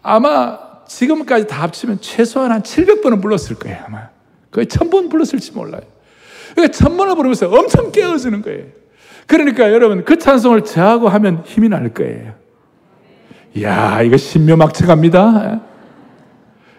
아마 0.03 0.70
지금까지 0.91 1.47
다 1.47 1.63
합치면 1.63 2.01
최소한 2.01 2.51
한 2.51 2.63
700번은 2.63 3.23
불렀을 3.23 3.57
거예요. 3.57 3.79
아마 3.87 4.09
거의 4.51 4.67
1000번 4.67 5.09
불렀을지 5.09 5.53
몰라요. 5.53 5.83
그러니까 6.55 6.77
1000번을 6.77 7.15
부르면서 7.15 7.49
엄청 7.49 7.93
깨어지는 7.93 8.43
거예요. 8.43 8.65
그러니까 9.27 9.73
여러분 9.73 10.05
그 10.05 10.19
찬송을 10.19 10.65
저하고 10.65 11.09
하면 11.09 11.45
힘이 11.47 11.69
날 11.69 11.89
거예요. 11.95 12.35
이야, 13.55 14.03
이거 14.03 14.17
신묘막측합니다. 14.17 15.61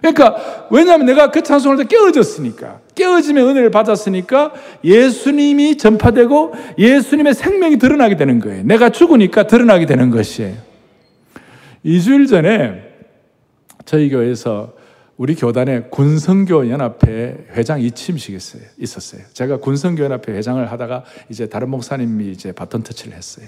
그러니까 0.01 0.67
왜냐하면 0.69 1.05
내가 1.05 1.31
그 1.31 1.41
찬송을 1.41 1.77
때 1.77 1.83
깨어졌으니까 1.85 2.81
깨어짐의 2.95 3.43
은혜를 3.45 3.71
받았으니까 3.71 4.51
예수님이 4.83 5.77
전파되고 5.77 6.53
예수님의 6.77 7.33
생명이 7.33 7.77
드러나게 7.77 8.17
되는 8.17 8.39
거예요. 8.39 8.63
내가 8.63 8.89
죽으니까 8.89 9.47
드러나게 9.47 9.85
되는 9.85 10.11
것이에요. 10.11 10.55
2주일 11.85 12.27
전에 12.27 12.90
저희 13.85 14.09
교회에서 14.09 14.73
우리 15.17 15.35
교단에 15.35 15.81
군성교 15.91 16.69
연합회 16.69 17.45
회장 17.51 17.79
이침식이 17.79 18.37
있었어요. 18.79 19.21
제가 19.33 19.57
군성교 19.57 20.03
연합회 20.03 20.31
회장을 20.33 20.71
하다가 20.71 21.03
이제 21.29 21.47
다른 21.47 21.69
목사님이 21.69 22.31
이제 22.31 22.51
바톤 22.51 22.81
터치를 22.81 23.15
했어요. 23.15 23.47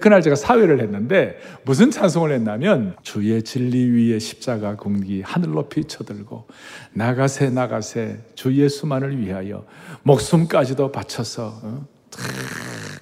그날 0.00 0.20
제가 0.20 0.36
사회를 0.36 0.80
했는데 0.80 1.38
무슨 1.64 1.90
찬송을 1.90 2.32
했냐면 2.32 2.94
주의 3.02 3.42
진리 3.42 3.88
위에 3.88 4.18
십자가 4.18 4.76
공기 4.76 5.22
하늘 5.22 5.50
높이 5.52 5.84
쳐들고 5.84 6.46
나가세 6.92 7.50
나가세 7.50 8.18
주 8.34 8.54
예수만을 8.54 9.18
위하여 9.18 9.64
목숨까지도 10.02 10.92
바쳐서 10.92 11.60
어? 11.62 11.86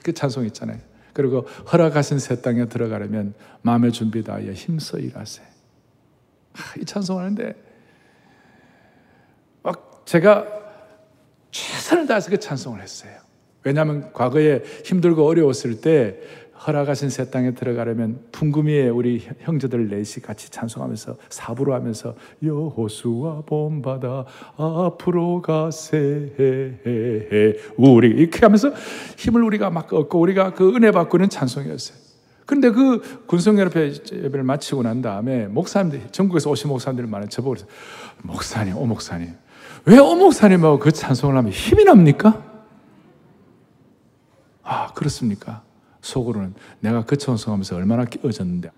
그 0.05 0.13
찬송 0.13 0.45
있잖아요. 0.47 0.79
그리고 1.13 1.49
허락하신 1.73 2.21
새 2.21 2.41
땅에 2.41 2.67
들어가려면 2.67 3.35
마음의 3.63 3.91
준비 3.91 4.23
다하여 4.23 4.53
힘써 4.53 4.99
일하세. 4.99 5.56
이 6.81 6.85
찬송을 6.85 7.23
하는데 7.23 7.67
제가 10.07 10.47
최선을 11.51 12.07
다해서 12.07 12.31
그 12.31 12.39
찬송을 12.39 12.81
했어요. 12.81 13.11
왜냐하면 13.65 14.13
과거에 14.13 14.63
힘들고 14.85 15.27
어려웠을 15.27 15.81
때 15.81 16.21
허락하신 16.65 17.11
새 17.11 17.29
땅에 17.29 17.55
들어가려면 17.55 18.21
풍금이에 18.31 18.89
우리 18.89 19.27
형제들 19.41 19.89
넷이 19.89 20.23
같이 20.23 20.49
찬송하면서 20.51 21.17
사부로 21.29 21.75
하면서 21.75 22.15
여호수아 22.43 23.43
본바다 23.47 24.25
앞으로 24.57 25.43
가세 25.43 26.79
우리 27.77 28.09
이렇게 28.09 28.41
하면서 28.41 28.73
힘을 29.19 29.43
우리가 29.43 29.71
막 29.71 29.93
얻고 29.93 30.21
우리가 30.21 30.55
그 30.55 30.75
은혜 30.77 30.93
받고 30.93 31.19
는 31.19 31.29
찬송이었어요. 31.29 32.06
근데 32.47 32.71
그 32.71 33.25
군성연합회 33.27 33.93
예배를 34.13 34.45
마치고 34.45 34.85
난 34.85 35.03
다음에 35.03 35.47
목사님들 35.49 36.13
전국에서 36.13 36.49
오신 36.51 36.69
목사님들 36.69 37.07
많은 37.09 37.29
저보고 37.29 37.57
목사님, 38.23 38.77
오 38.77 38.87
목사님 38.87 39.35
왜 39.85 39.99
어목사님하고 39.99 40.79
그 40.81 40.91
찬송을 40.91 41.37
하면 41.37 41.53
힘이 41.53 41.85
납니까? 41.85 42.43
아, 44.63 44.93
그렇습니까? 44.95 45.63
속으로는 46.01 46.55
내가 46.81 47.05
그 47.05 47.17
찬송하면서 47.17 47.77
얼마나 47.77 48.05
끼어졌는데. 48.05 48.71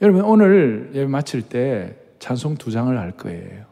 여러분, 0.00 0.22
오늘 0.22 0.90
예배 0.94 1.06
마칠 1.06 1.42
때 1.42 1.96
찬송 2.20 2.56
두 2.56 2.70
장을 2.70 2.96
할 2.96 3.12
거예요. 3.12 3.64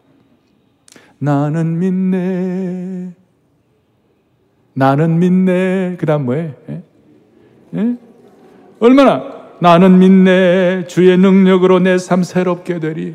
나는 1.18 1.78
믿네. 1.78 3.14
나는 4.74 5.18
믿네. 5.20 5.96
그 6.00 6.06
다음 6.06 6.24
뭐예요? 6.24 6.54
예? 6.68 6.82
예? 7.74 7.96
얼마나? 8.80 9.40
나는 9.60 9.98
믿네. 9.98 10.86
주의 10.86 11.16
능력으로 11.16 11.78
내 11.80 11.96
삶 11.98 12.22
새롭게 12.24 12.80
되리. 12.80 13.14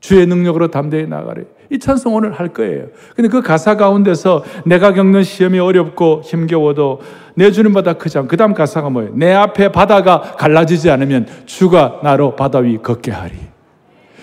주의 0.00 0.26
능력으로 0.26 0.68
담대히 0.68 1.06
나가래. 1.06 1.42
이 1.70 1.78
찬송 1.78 2.14
오늘 2.14 2.32
할 2.32 2.48
거예요. 2.52 2.86
근데 3.16 3.28
그 3.28 3.40
가사 3.40 3.76
가운데서 3.76 4.44
내가 4.66 4.92
겪는 4.92 5.22
시험이 5.22 5.58
어렵고 5.58 6.22
힘겨워도 6.24 7.00
내 7.34 7.50
주님보다 7.50 7.94
크지 7.94 8.18
않고 8.18 8.28
그 8.28 8.36
다음 8.36 8.52
가사가 8.52 8.90
뭐예요? 8.90 9.12
내 9.14 9.32
앞에 9.32 9.72
바다가 9.72 10.20
갈라지지 10.20 10.90
않으면 10.90 11.26
주가 11.46 12.00
나로 12.02 12.36
바다 12.36 12.58
위 12.58 12.78
걷게 12.78 13.10
하리. 13.10 13.32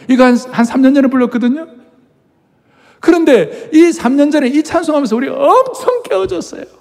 이거 0.09 0.23
한, 0.25 0.37
한 0.51 0.65
3년 0.65 0.93
전에 0.95 1.07
불렀거든요. 1.07 1.67
그런데 2.99 3.69
이 3.73 3.89
3년 3.89 4.31
전에 4.31 4.47
이 4.47 4.61
찬송하면서 4.63 5.15
우리 5.15 5.29
엄청 5.29 6.03
깨어졌어요. 6.03 6.78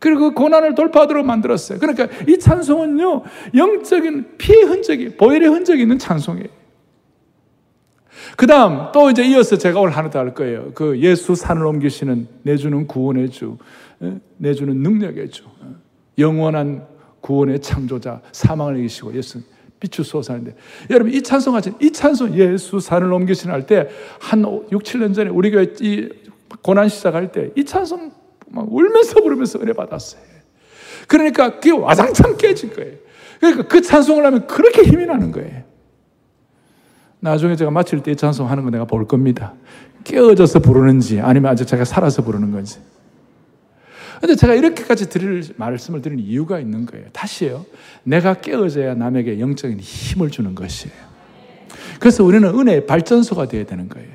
그리고 0.00 0.30
그 0.30 0.34
고난을 0.34 0.74
돌파하도록 0.74 1.24
만들었어요. 1.24 1.78
그러니까 1.78 2.08
이 2.26 2.38
찬송은요, 2.38 3.22
영적인 3.54 4.36
피의 4.38 4.64
흔적이, 4.64 5.10
보혈의 5.16 5.48
흔적이 5.48 5.82
있는 5.82 5.98
찬송이에요. 5.98 6.48
그 8.36 8.46
다음 8.46 8.90
또 8.92 9.10
이제 9.10 9.24
이어서 9.24 9.56
제가 9.56 9.80
오늘 9.80 9.96
하나 9.96 10.10
더 10.10 10.18
할 10.18 10.34
거예요. 10.34 10.72
그 10.74 10.98
예수 11.00 11.34
산을 11.34 11.64
옮기시는 11.64 12.26
내주는 12.42 12.86
구원의 12.86 13.30
주, 13.30 13.56
내주는 14.38 14.74
능력의 14.76 15.30
주, 15.30 15.44
영원한 16.18 16.86
구원의 17.20 17.60
창조자, 17.60 18.20
사망을 18.32 18.78
이기시고 18.78 19.14
예수 19.14 19.40
비추소서하는데 19.80 20.54
여러분 20.90 21.12
이 21.12 21.22
찬송 21.22 21.54
하죠. 21.56 21.72
이 21.80 21.90
찬송 21.90 22.34
예수 22.34 22.80
산을 22.80 23.10
옮기시는 23.12 23.54
할 23.54 23.66
때 23.66 23.88
한 24.20 24.42
6, 24.70 24.82
7년 24.82 25.14
전에 25.14 25.30
우리 25.30 25.50
교회 25.50 25.66
이 25.80 26.08
고난 26.62 26.88
시작할 26.88 27.32
때 27.32 27.50
이 27.56 27.64
찬송 27.64 28.12
막 28.50 28.66
울면서 28.70 29.20
부르면서 29.20 29.58
은혜 29.60 29.72
받았어요. 29.72 30.22
그러니까 31.08 31.54
그게 31.54 31.70
와장창 31.70 32.36
깨질 32.36 32.72
거예요. 32.74 32.96
그러니까 33.38 33.68
그 33.68 33.80
찬송을 33.80 34.24
하면 34.26 34.46
그렇게 34.46 34.82
힘이 34.82 35.06
나는 35.06 35.32
거예요. 35.32 35.64
나중에 37.20 37.56
제가 37.56 37.70
마칠 37.70 38.02
때 38.02 38.14
찬송하는 38.14 38.64
거 38.64 38.70
내가 38.70 38.84
볼 38.84 39.06
겁니다. 39.06 39.54
깨어져서 40.04 40.60
부르는지 40.60 41.20
아니면 41.20 41.50
아직 41.50 41.66
제가 41.66 41.84
살아서 41.84 42.22
부르는 42.22 42.50
건지. 42.50 42.78
근데 44.20 44.34
제가 44.34 44.54
이렇게까지 44.54 45.08
드릴 45.08 45.42
말씀을 45.56 46.02
드리는 46.02 46.22
이유가 46.22 46.60
있는 46.60 46.84
거예요. 46.84 47.06
다시요. 47.12 47.64
내가 48.02 48.34
깨어져야 48.34 48.94
남에게 48.94 49.40
영적인 49.40 49.80
힘을 49.80 50.30
주는 50.30 50.54
것이에요. 50.54 50.94
그래서 51.98 52.24
우리는 52.24 52.46
은혜의 52.48 52.86
발전소가 52.86 53.48
되어야 53.48 53.64
되는 53.64 53.88
거예요. 53.88 54.10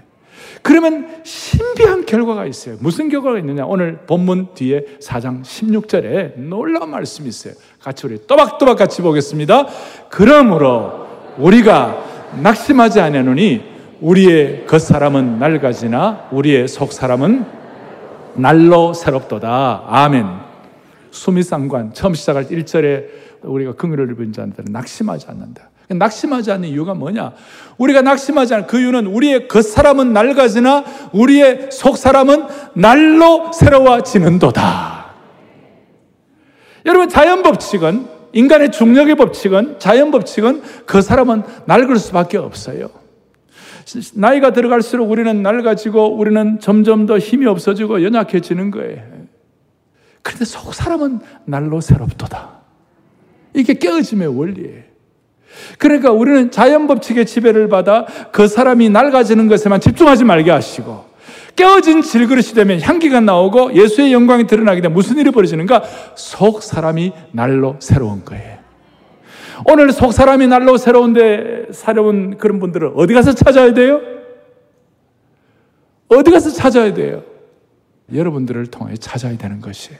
그러면 0.65 1.07
신비한 1.21 2.07
결과가 2.07 2.47
있어요. 2.47 2.77
무슨 2.79 3.07
결과가 3.07 3.37
있느냐? 3.37 3.67
오늘 3.67 3.99
본문 4.07 4.55
뒤에 4.55 4.97
4장 4.99 5.43
16절에 5.43 6.39
놀라운 6.39 6.89
말씀이 6.89 7.29
있어요. 7.29 7.53
같이 7.79 8.07
우리 8.07 8.25
또박또박 8.25 8.75
같이 8.75 9.03
보겠습니다. 9.03 9.67
그러므로 10.09 11.05
우리가 11.37 12.03
낙심하지 12.41 12.99
아니하노니 12.99 13.61
우리의 14.01 14.65
겉사람은 14.65 15.37
낡아지나 15.37 16.29
우리의 16.31 16.67
속사람은 16.67 17.45
날로 18.33 18.93
새롭도다. 18.93 19.83
아멘. 19.85 20.25
수미상관 21.11 21.93
처음 21.93 22.15
시작할 22.15 22.47
때 22.47 22.55
1절에 22.55 23.05
우리가 23.43 23.73
긍휼을 23.73 24.09
입은 24.13 24.33
자들은 24.33 24.71
낙심하지 24.71 25.27
않는다. 25.29 25.69
낙심하지 25.89 26.51
않는 26.51 26.69
이유가 26.69 26.93
뭐냐? 26.93 27.33
우리가 27.77 28.01
낙심하지 28.01 28.53
않는 28.53 28.67
그 28.67 28.79
이유는 28.79 29.07
우리의 29.07 29.47
겉사람은 29.47 30.13
낡아지나 30.13 30.83
우리의 31.13 31.69
속사람은 31.71 32.47
날로 32.73 33.51
새로워지는도다. 33.53 35.13
여러분 36.85 37.09
자연 37.09 37.43
법칙은 37.43 38.07
인간의 38.33 38.71
중력의 38.71 39.15
법칙은, 39.15 39.79
자연 39.79 40.11
법칙은 40.11 40.61
그 40.85 41.01
사람은 41.01 41.43
낡을 41.65 41.97
수밖에 41.97 42.37
없어요. 42.37 42.89
나이가 44.13 44.51
들어갈수록 44.51 45.09
우리는 45.09 45.41
낡아지고 45.41 46.17
우리는 46.17 46.59
점점 46.59 47.05
더 47.05 47.17
힘이 47.17 47.45
없어지고 47.45 48.03
연약해지는 48.03 48.71
거예요. 48.71 49.03
그런데 50.21 50.43
속 50.43 50.73
사람은 50.73 51.19
날로 51.45 51.79
새롭도다. 51.79 52.61
이게 53.53 53.75
깨어짐의 53.75 54.27
원리예요. 54.27 54.94
그러니까 55.77 56.11
우리는 56.11 56.51
자연 56.51 56.87
법칙의 56.87 57.25
지배를 57.25 57.69
받아 57.69 58.05
그 58.31 58.47
사람이 58.47 58.89
낡아지는 58.89 59.47
것에만 59.47 59.79
집중하지 59.79 60.23
말게 60.23 60.51
하시고 60.51 61.05
깨어진 61.55 62.01
질그릇이 62.01 62.53
되면 62.53 62.81
향기가 62.81 63.21
나오고 63.21 63.73
예수의 63.73 64.11
영광이 64.11 64.47
드러나게 64.47 64.81
되면 64.81 64.93
무슨 64.93 65.17
일이 65.17 65.31
벌어지는가? 65.31 65.83
속 66.15 66.61
사람이 66.61 67.13
날로 67.31 67.77
새로운 67.79 68.25
거예요. 68.25 68.57
오늘 69.65 69.91
속 69.93 70.11
사람이 70.11 70.47
날로 70.47 70.77
새로운데 70.77 71.67
새로운 71.71 72.37
그런 72.37 72.59
분들을 72.59 72.91
어디 72.95 73.13
가서 73.13 73.33
찾아야 73.33 73.73
돼요? 73.73 74.01
어디 76.09 76.29
가서 76.29 76.49
찾아야 76.49 76.93
돼요? 76.93 77.23
여러분들을 78.13 78.67
통해 78.67 78.95
찾아야 78.99 79.37
되는 79.37 79.61
것이에요. 79.61 79.97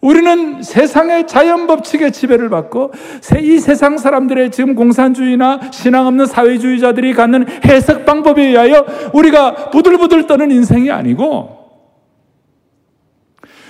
우리는 0.00 0.62
세상의 0.62 1.26
자연 1.26 1.66
법칙의 1.66 2.12
지배를 2.12 2.48
받고 2.48 2.92
이 3.40 3.58
세상 3.58 3.98
사람들의 3.98 4.50
지금 4.50 4.74
공산주의나 4.74 5.70
신앙 5.72 6.06
없는 6.06 6.26
사회주의자들이 6.26 7.12
갖는 7.12 7.46
해석 7.66 8.06
방법에 8.06 8.42
의하여 8.42 8.86
우리가 9.12 9.70
부들부들 9.70 10.26
떠는 10.26 10.50
인생이 10.50 10.90
아니고 10.90 11.60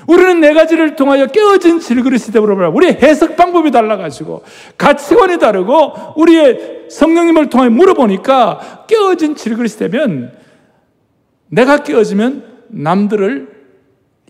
우리는 0.06 0.40
네 0.40 0.54
가지를 0.54 0.96
통하여 0.96 1.26
깨어진 1.26 1.80
질그릇이 1.80 2.32
되버려 2.32 2.70
우리의 2.70 2.98
해석 3.02 3.36
방법이 3.36 3.70
달라가지고 3.70 4.42
가치관이 4.78 5.38
다르고 5.38 6.14
우리의 6.16 6.86
성령님을 6.90 7.48
통해 7.48 7.68
물어보니까 7.68 8.86
깨어진 8.88 9.34
질그릇이 9.34 9.76
되면 9.78 10.32
내가 11.48 11.82
깨어지면 11.82 12.44
남들을 12.68 13.49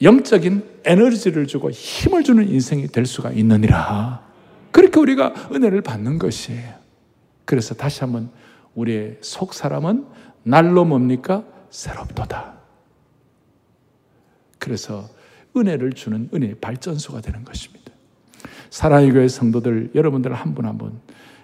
영적인 0.03 0.81
에너지를 0.85 1.47
주고 1.47 1.71
힘을 1.71 2.25
주는 2.25 2.49
인생이 2.49 2.89
될 2.89 3.05
수가 3.07 3.31
있느니라. 3.33 4.27
그렇게 4.73 4.99
우리가 4.99 5.35
은혜를 5.53 5.83
받는 5.83 6.19
것이에요. 6.19 6.75
그래서 7.45 7.75
다시 7.75 8.01
한번 8.01 8.31
우리의 8.75 9.19
속 9.21 9.53
사람은 9.53 10.07
날로 10.43 10.85
뭡니까? 10.85 11.45
새롭도다. 11.71 12.55
그래서 14.59 15.09
은혜를 15.57 15.93
주는 15.93 16.29
은혜의 16.33 16.57
발전소가 16.61 17.21
되는 17.21 17.45
것입니다. 17.45 17.93
사랑의 18.71 19.11
교회 19.13 19.27
성도들 19.29 19.91
여러분들 19.95 20.33
한 20.33 20.55
분 20.55 20.65
한 20.65 20.79
분 20.79 21.01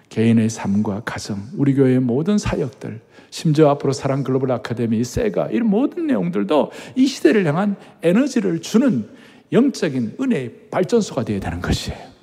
개인의 0.09 0.49
삶과 0.49 1.01
가정, 1.05 1.41
우리 1.57 1.73
교회의 1.73 1.99
모든 1.99 2.37
사역들, 2.37 3.01
심지어 3.29 3.69
앞으로 3.69 3.93
사랑 3.93 4.23
글로벌 4.23 4.51
아카데미, 4.51 5.03
세가 5.03 5.47
이런 5.47 5.69
모든 5.69 6.07
내용들도 6.07 6.71
이 6.95 7.05
시대를 7.05 7.45
향한 7.45 7.75
에너지를 8.01 8.61
주는 8.61 9.07
영적인 9.51 10.15
은혜의 10.19 10.69
발전소가 10.71 11.23
되어야 11.23 11.39
되는 11.39 11.61
것이에요. 11.61 12.17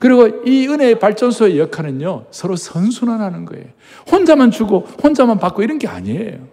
그리고 0.00 0.26
이 0.44 0.68
은혜의 0.68 0.98
발전소의 0.98 1.58
역할은요, 1.58 2.26
서로 2.30 2.56
선순환하는 2.56 3.44
거예요. 3.46 3.66
혼자만 4.10 4.50
주고, 4.50 4.80
혼자만 4.80 5.38
받고 5.38 5.62
이런 5.62 5.78
게 5.78 5.88
아니에요. 5.88 6.48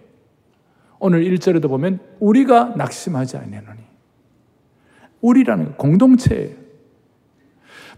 오늘 0.98 1.24
1절에도 1.24 1.68
보면, 1.68 2.00
우리가 2.20 2.74
낙심하지 2.76 3.36
아니하노니. 3.36 3.80
우리라는 5.20 5.72
공동체예요. 5.76 6.63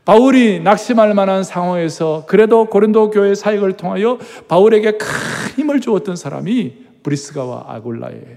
바울이 0.06 0.60
낙심할 0.60 1.14
만한 1.14 1.42
상황에서 1.42 2.24
그래도 2.28 2.66
고린도 2.66 3.10
교회 3.10 3.34
사역을 3.34 3.76
통하여 3.76 4.18
바울에게 4.46 4.92
큰 4.92 5.08
힘을 5.56 5.80
주었던 5.80 6.14
사람이 6.14 6.86
브리스가와 7.02 7.64
아굴라예요. 7.66 8.36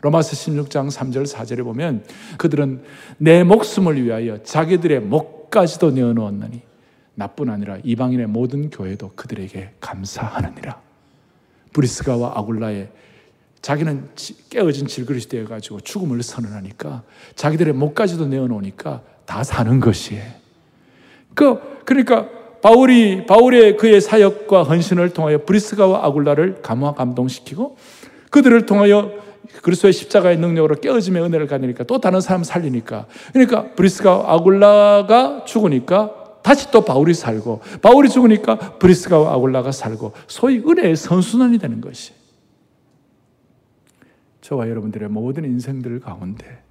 로마서 0.00 0.30
16장 0.30 0.88
3절 0.88 1.26
4절에 1.26 1.64
보면 1.64 2.04
그들은 2.38 2.82
내 3.18 3.42
목숨을 3.42 4.02
위하여 4.02 4.40
자기들의 4.44 5.00
목까지도 5.00 5.90
내어놓았느니 5.90 6.62
나뿐 7.16 7.50
아니라 7.50 7.78
이방인의 7.82 8.28
모든 8.28 8.70
교회도 8.70 9.12
그들에게 9.16 9.72
감사하느니라. 9.80 10.80
브리스가와 11.72 12.38
아굴라의 12.38 12.90
자기는 13.60 14.10
깨어진 14.48 14.86
질그릇이 14.86 15.24
되어가지고 15.24 15.80
죽음을 15.80 16.22
선언하니까 16.22 17.02
자기들의 17.34 17.74
목까지도 17.74 18.28
내어놓으니까 18.28 19.02
다 19.26 19.42
사는 19.42 19.80
것이에요. 19.80 20.39
그, 21.34 21.58
그러니까 21.84 22.28
바울이, 22.62 23.26
바울의 23.26 23.76
그의 23.76 24.00
사역과 24.00 24.64
헌신을 24.64 25.10
통하여 25.10 25.44
브리스가와 25.44 26.04
아굴라를 26.04 26.62
감화 26.62 26.92
감동시키고 26.92 27.76
그들을 28.30 28.66
통하여 28.66 29.12
그리스도의 29.62 29.92
십자가의 29.92 30.38
능력으로 30.38 30.76
깨어짐의 30.76 31.22
은혜를 31.22 31.46
가니까 31.46 31.84
또 31.84 32.00
다른 32.00 32.20
사람 32.20 32.44
살리니까. 32.44 33.06
그러니까 33.32 33.72
브리스가 33.74 34.24
아굴라가 34.26 35.44
죽으니까 35.44 36.20
다시 36.42 36.70
또 36.70 36.82
바울이 36.82 37.12
살고 37.14 37.60
바울이 37.82 38.08
죽으니까 38.08 38.78
브리스가와 38.78 39.34
아굴라가 39.34 39.72
살고 39.72 40.12
소위 40.26 40.58
은혜의 40.58 40.96
선순환이 40.96 41.58
되는 41.58 41.80
것이 41.80 42.12
저와 44.40 44.68
여러분들의 44.68 45.08
모든 45.08 45.44
인생들 45.44 46.00
가운데 46.00 46.62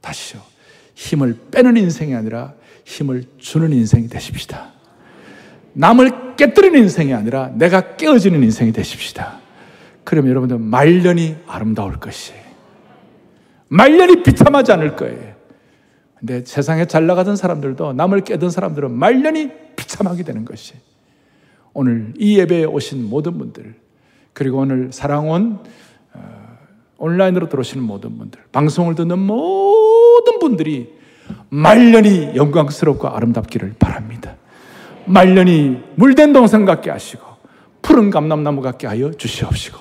다시요 0.00 0.40
힘을 0.94 1.38
빼는 1.50 1.76
인생이 1.76 2.14
아니라 2.14 2.54
힘을 2.90 3.22
주는 3.38 3.72
인생이 3.72 4.08
되십시다. 4.08 4.72
남을 5.74 6.34
깨뜨리는 6.36 6.76
인생이 6.76 7.14
아니라 7.14 7.48
내가 7.54 7.96
깨어지는 7.96 8.42
인생이 8.42 8.72
되십시다. 8.72 9.38
그럼 10.02 10.28
여러분들 10.28 10.58
말년이 10.58 11.36
아름다울 11.46 12.00
것이에요. 12.00 12.40
말년이 13.68 14.24
비참하지 14.24 14.72
않을 14.72 14.96
거예요. 14.96 15.34
근데 16.18 16.44
세상에 16.44 16.86
잘 16.86 17.06
나가던 17.06 17.36
사람들도 17.36 17.92
남을 17.92 18.22
깨던 18.22 18.50
사람들은 18.50 18.90
말년이 18.90 19.50
비참하게 19.76 20.24
되는 20.24 20.44
것이 20.44 20.74
오늘 21.72 22.12
이 22.18 22.38
예배에 22.38 22.64
오신 22.64 23.08
모든 23.08 23.38
분들 23.38 23.76
그리고 24.32 24.58
오늘 24.58 24.92
사랑원 24.92 25.60
어, 26.12 26.58
온라인으로 26.98 27.48
들어오시는 27.48 27.84
모든 27.84 28.18
분들 28.18 28.40
방송을 28.50 28.96
듣는 28.96 29.18
모든 29.20 30.40
분들이 30.40 30.99
말년이 31.50 32.32
영광스럽고 32.34 33.08
아름답기를 33.08 33.74
바랍니다. 33.78 34.36
말년이 35.06 35.82
물된 35.96 36.32
동산 36.32 36.64
같게 36.64 36.90
하시고 36.90 37.22
푸른 37.82 38.10
감람나무 38.10 38.62
같게 38.62 38.86
하여 38.86 39.10
주시옵시고 39.10 39.78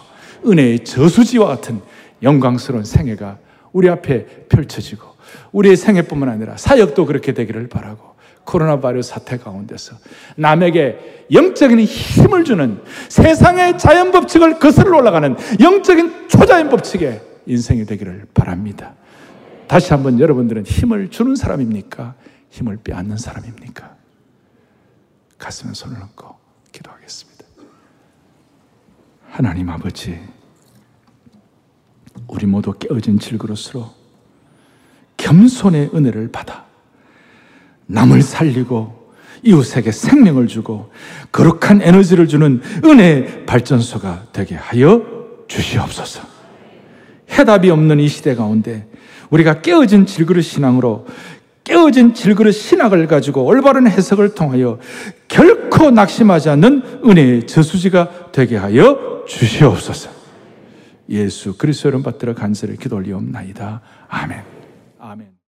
은혜의 0.48 0.84
저수지와 0.84 1.48
같은 1.48 1.82
영광스러운 2.24 2.84
생애가 2.84 3.38
우리 3.72 3.90
앞에 3.90 4.26
펼쳐지고 4.50 5.08
우리의 5.52 5.78
생애뿐만 5.78 6.30
아니라 6.30 6.58
사역도 6.58 7.06
그렇게 7.06 7.34
되기를 7.34 7.68
바라고 7.68 8.10
코로나 8.46 8.80
바이러스 8.80 9.12
사태 9.12 9.38
가운데서 9.38 9.96
남에게 10.36 11.26
영적인 11.32 11.80
힘을 11.82 12.46
주는 12.46 12.80
세상의 13.10 13.78
자연 13.78 14.12
법칙을 14.12 14.58
거슬러 14.58 14.98
올라가는 14.98 15.36
영적인 15.60 16.30
초자연 16.30 16.70
법칙의 16.70 17.22
인생이 17.46 17.86
되기를 17.86 18.26
바랍니다. 18.34 18.94
다시 19.70 19.94
한번 19.94 20.20
여러분들은 20.20 20.66
힘을 20.66 21.12
주는 21.12 21.36
사람입니까? 21.36 22.16
힘을 22.50 22.80
빼앗는 22.84 23.18
사람입니까? 23.18 23.96
가슴에 25.38 25.74
손을 25.76 26.02
얹고 26.02 26.36
기도하겠습니다. 26.72 27.46
하나님 29.30 29.70
아버지, 29.70 30.20
우리 32.28 32.48
모두 32.48 32.74
깨어진 32.74 33.20
질그릇으로 33.20 33.94
겸손의 35.18 35.92
은혜를 35.94 36.32
받아 36.32 36.66
남을 37.86 38.24
살리고 38.24 39.14
이웃에게 39.44 39.92
생명을 39.92 40.48
주고 40.48 40.92
거룩한 41.32 41.84
에너지를 41.84 42.28
주는 42.28 42.60
은혜의 42.84 43.46
발전소가 43.46 44.30
되게 44.34 44.56
하여 44.56 45.46
주시옵소서. 45.48 46.24
해답이 47.30 47.70
없는 47.70 48.00
이 48.00 48.08
시대 48.08 48.34
가운데 48.34 48.89
우리가 49.30 49.62
깨어진 49.62 50.06
질그릇 50.06 50.44
신앙으로 50.44 51.06
깨어진 51.64 52.14
질그릇 52.14 52.54
신학을 52.54 53.08
가지고 53.08 53.46
올바른 53.46 53.88
해석을 53.88 54.34
통하여 54.34 54.80
결코 55.28 55.92
낙심하지 55.92 56.50
않는 56.50 57.02
은혜의 57.06 57.46
저수지가 57.48 58.32
되게 58.32 58.58
하여 58.58 59.24
주시옵소서. 59.28 60.10
예수 61.10 61.58
그리스도를 61.58 62.02
받들어 62.02 62.34
간절히 62.34 62.78
기도 62.78 62.96
올리옵나이다. 62.96 63.82
아멘. 64.08 64.59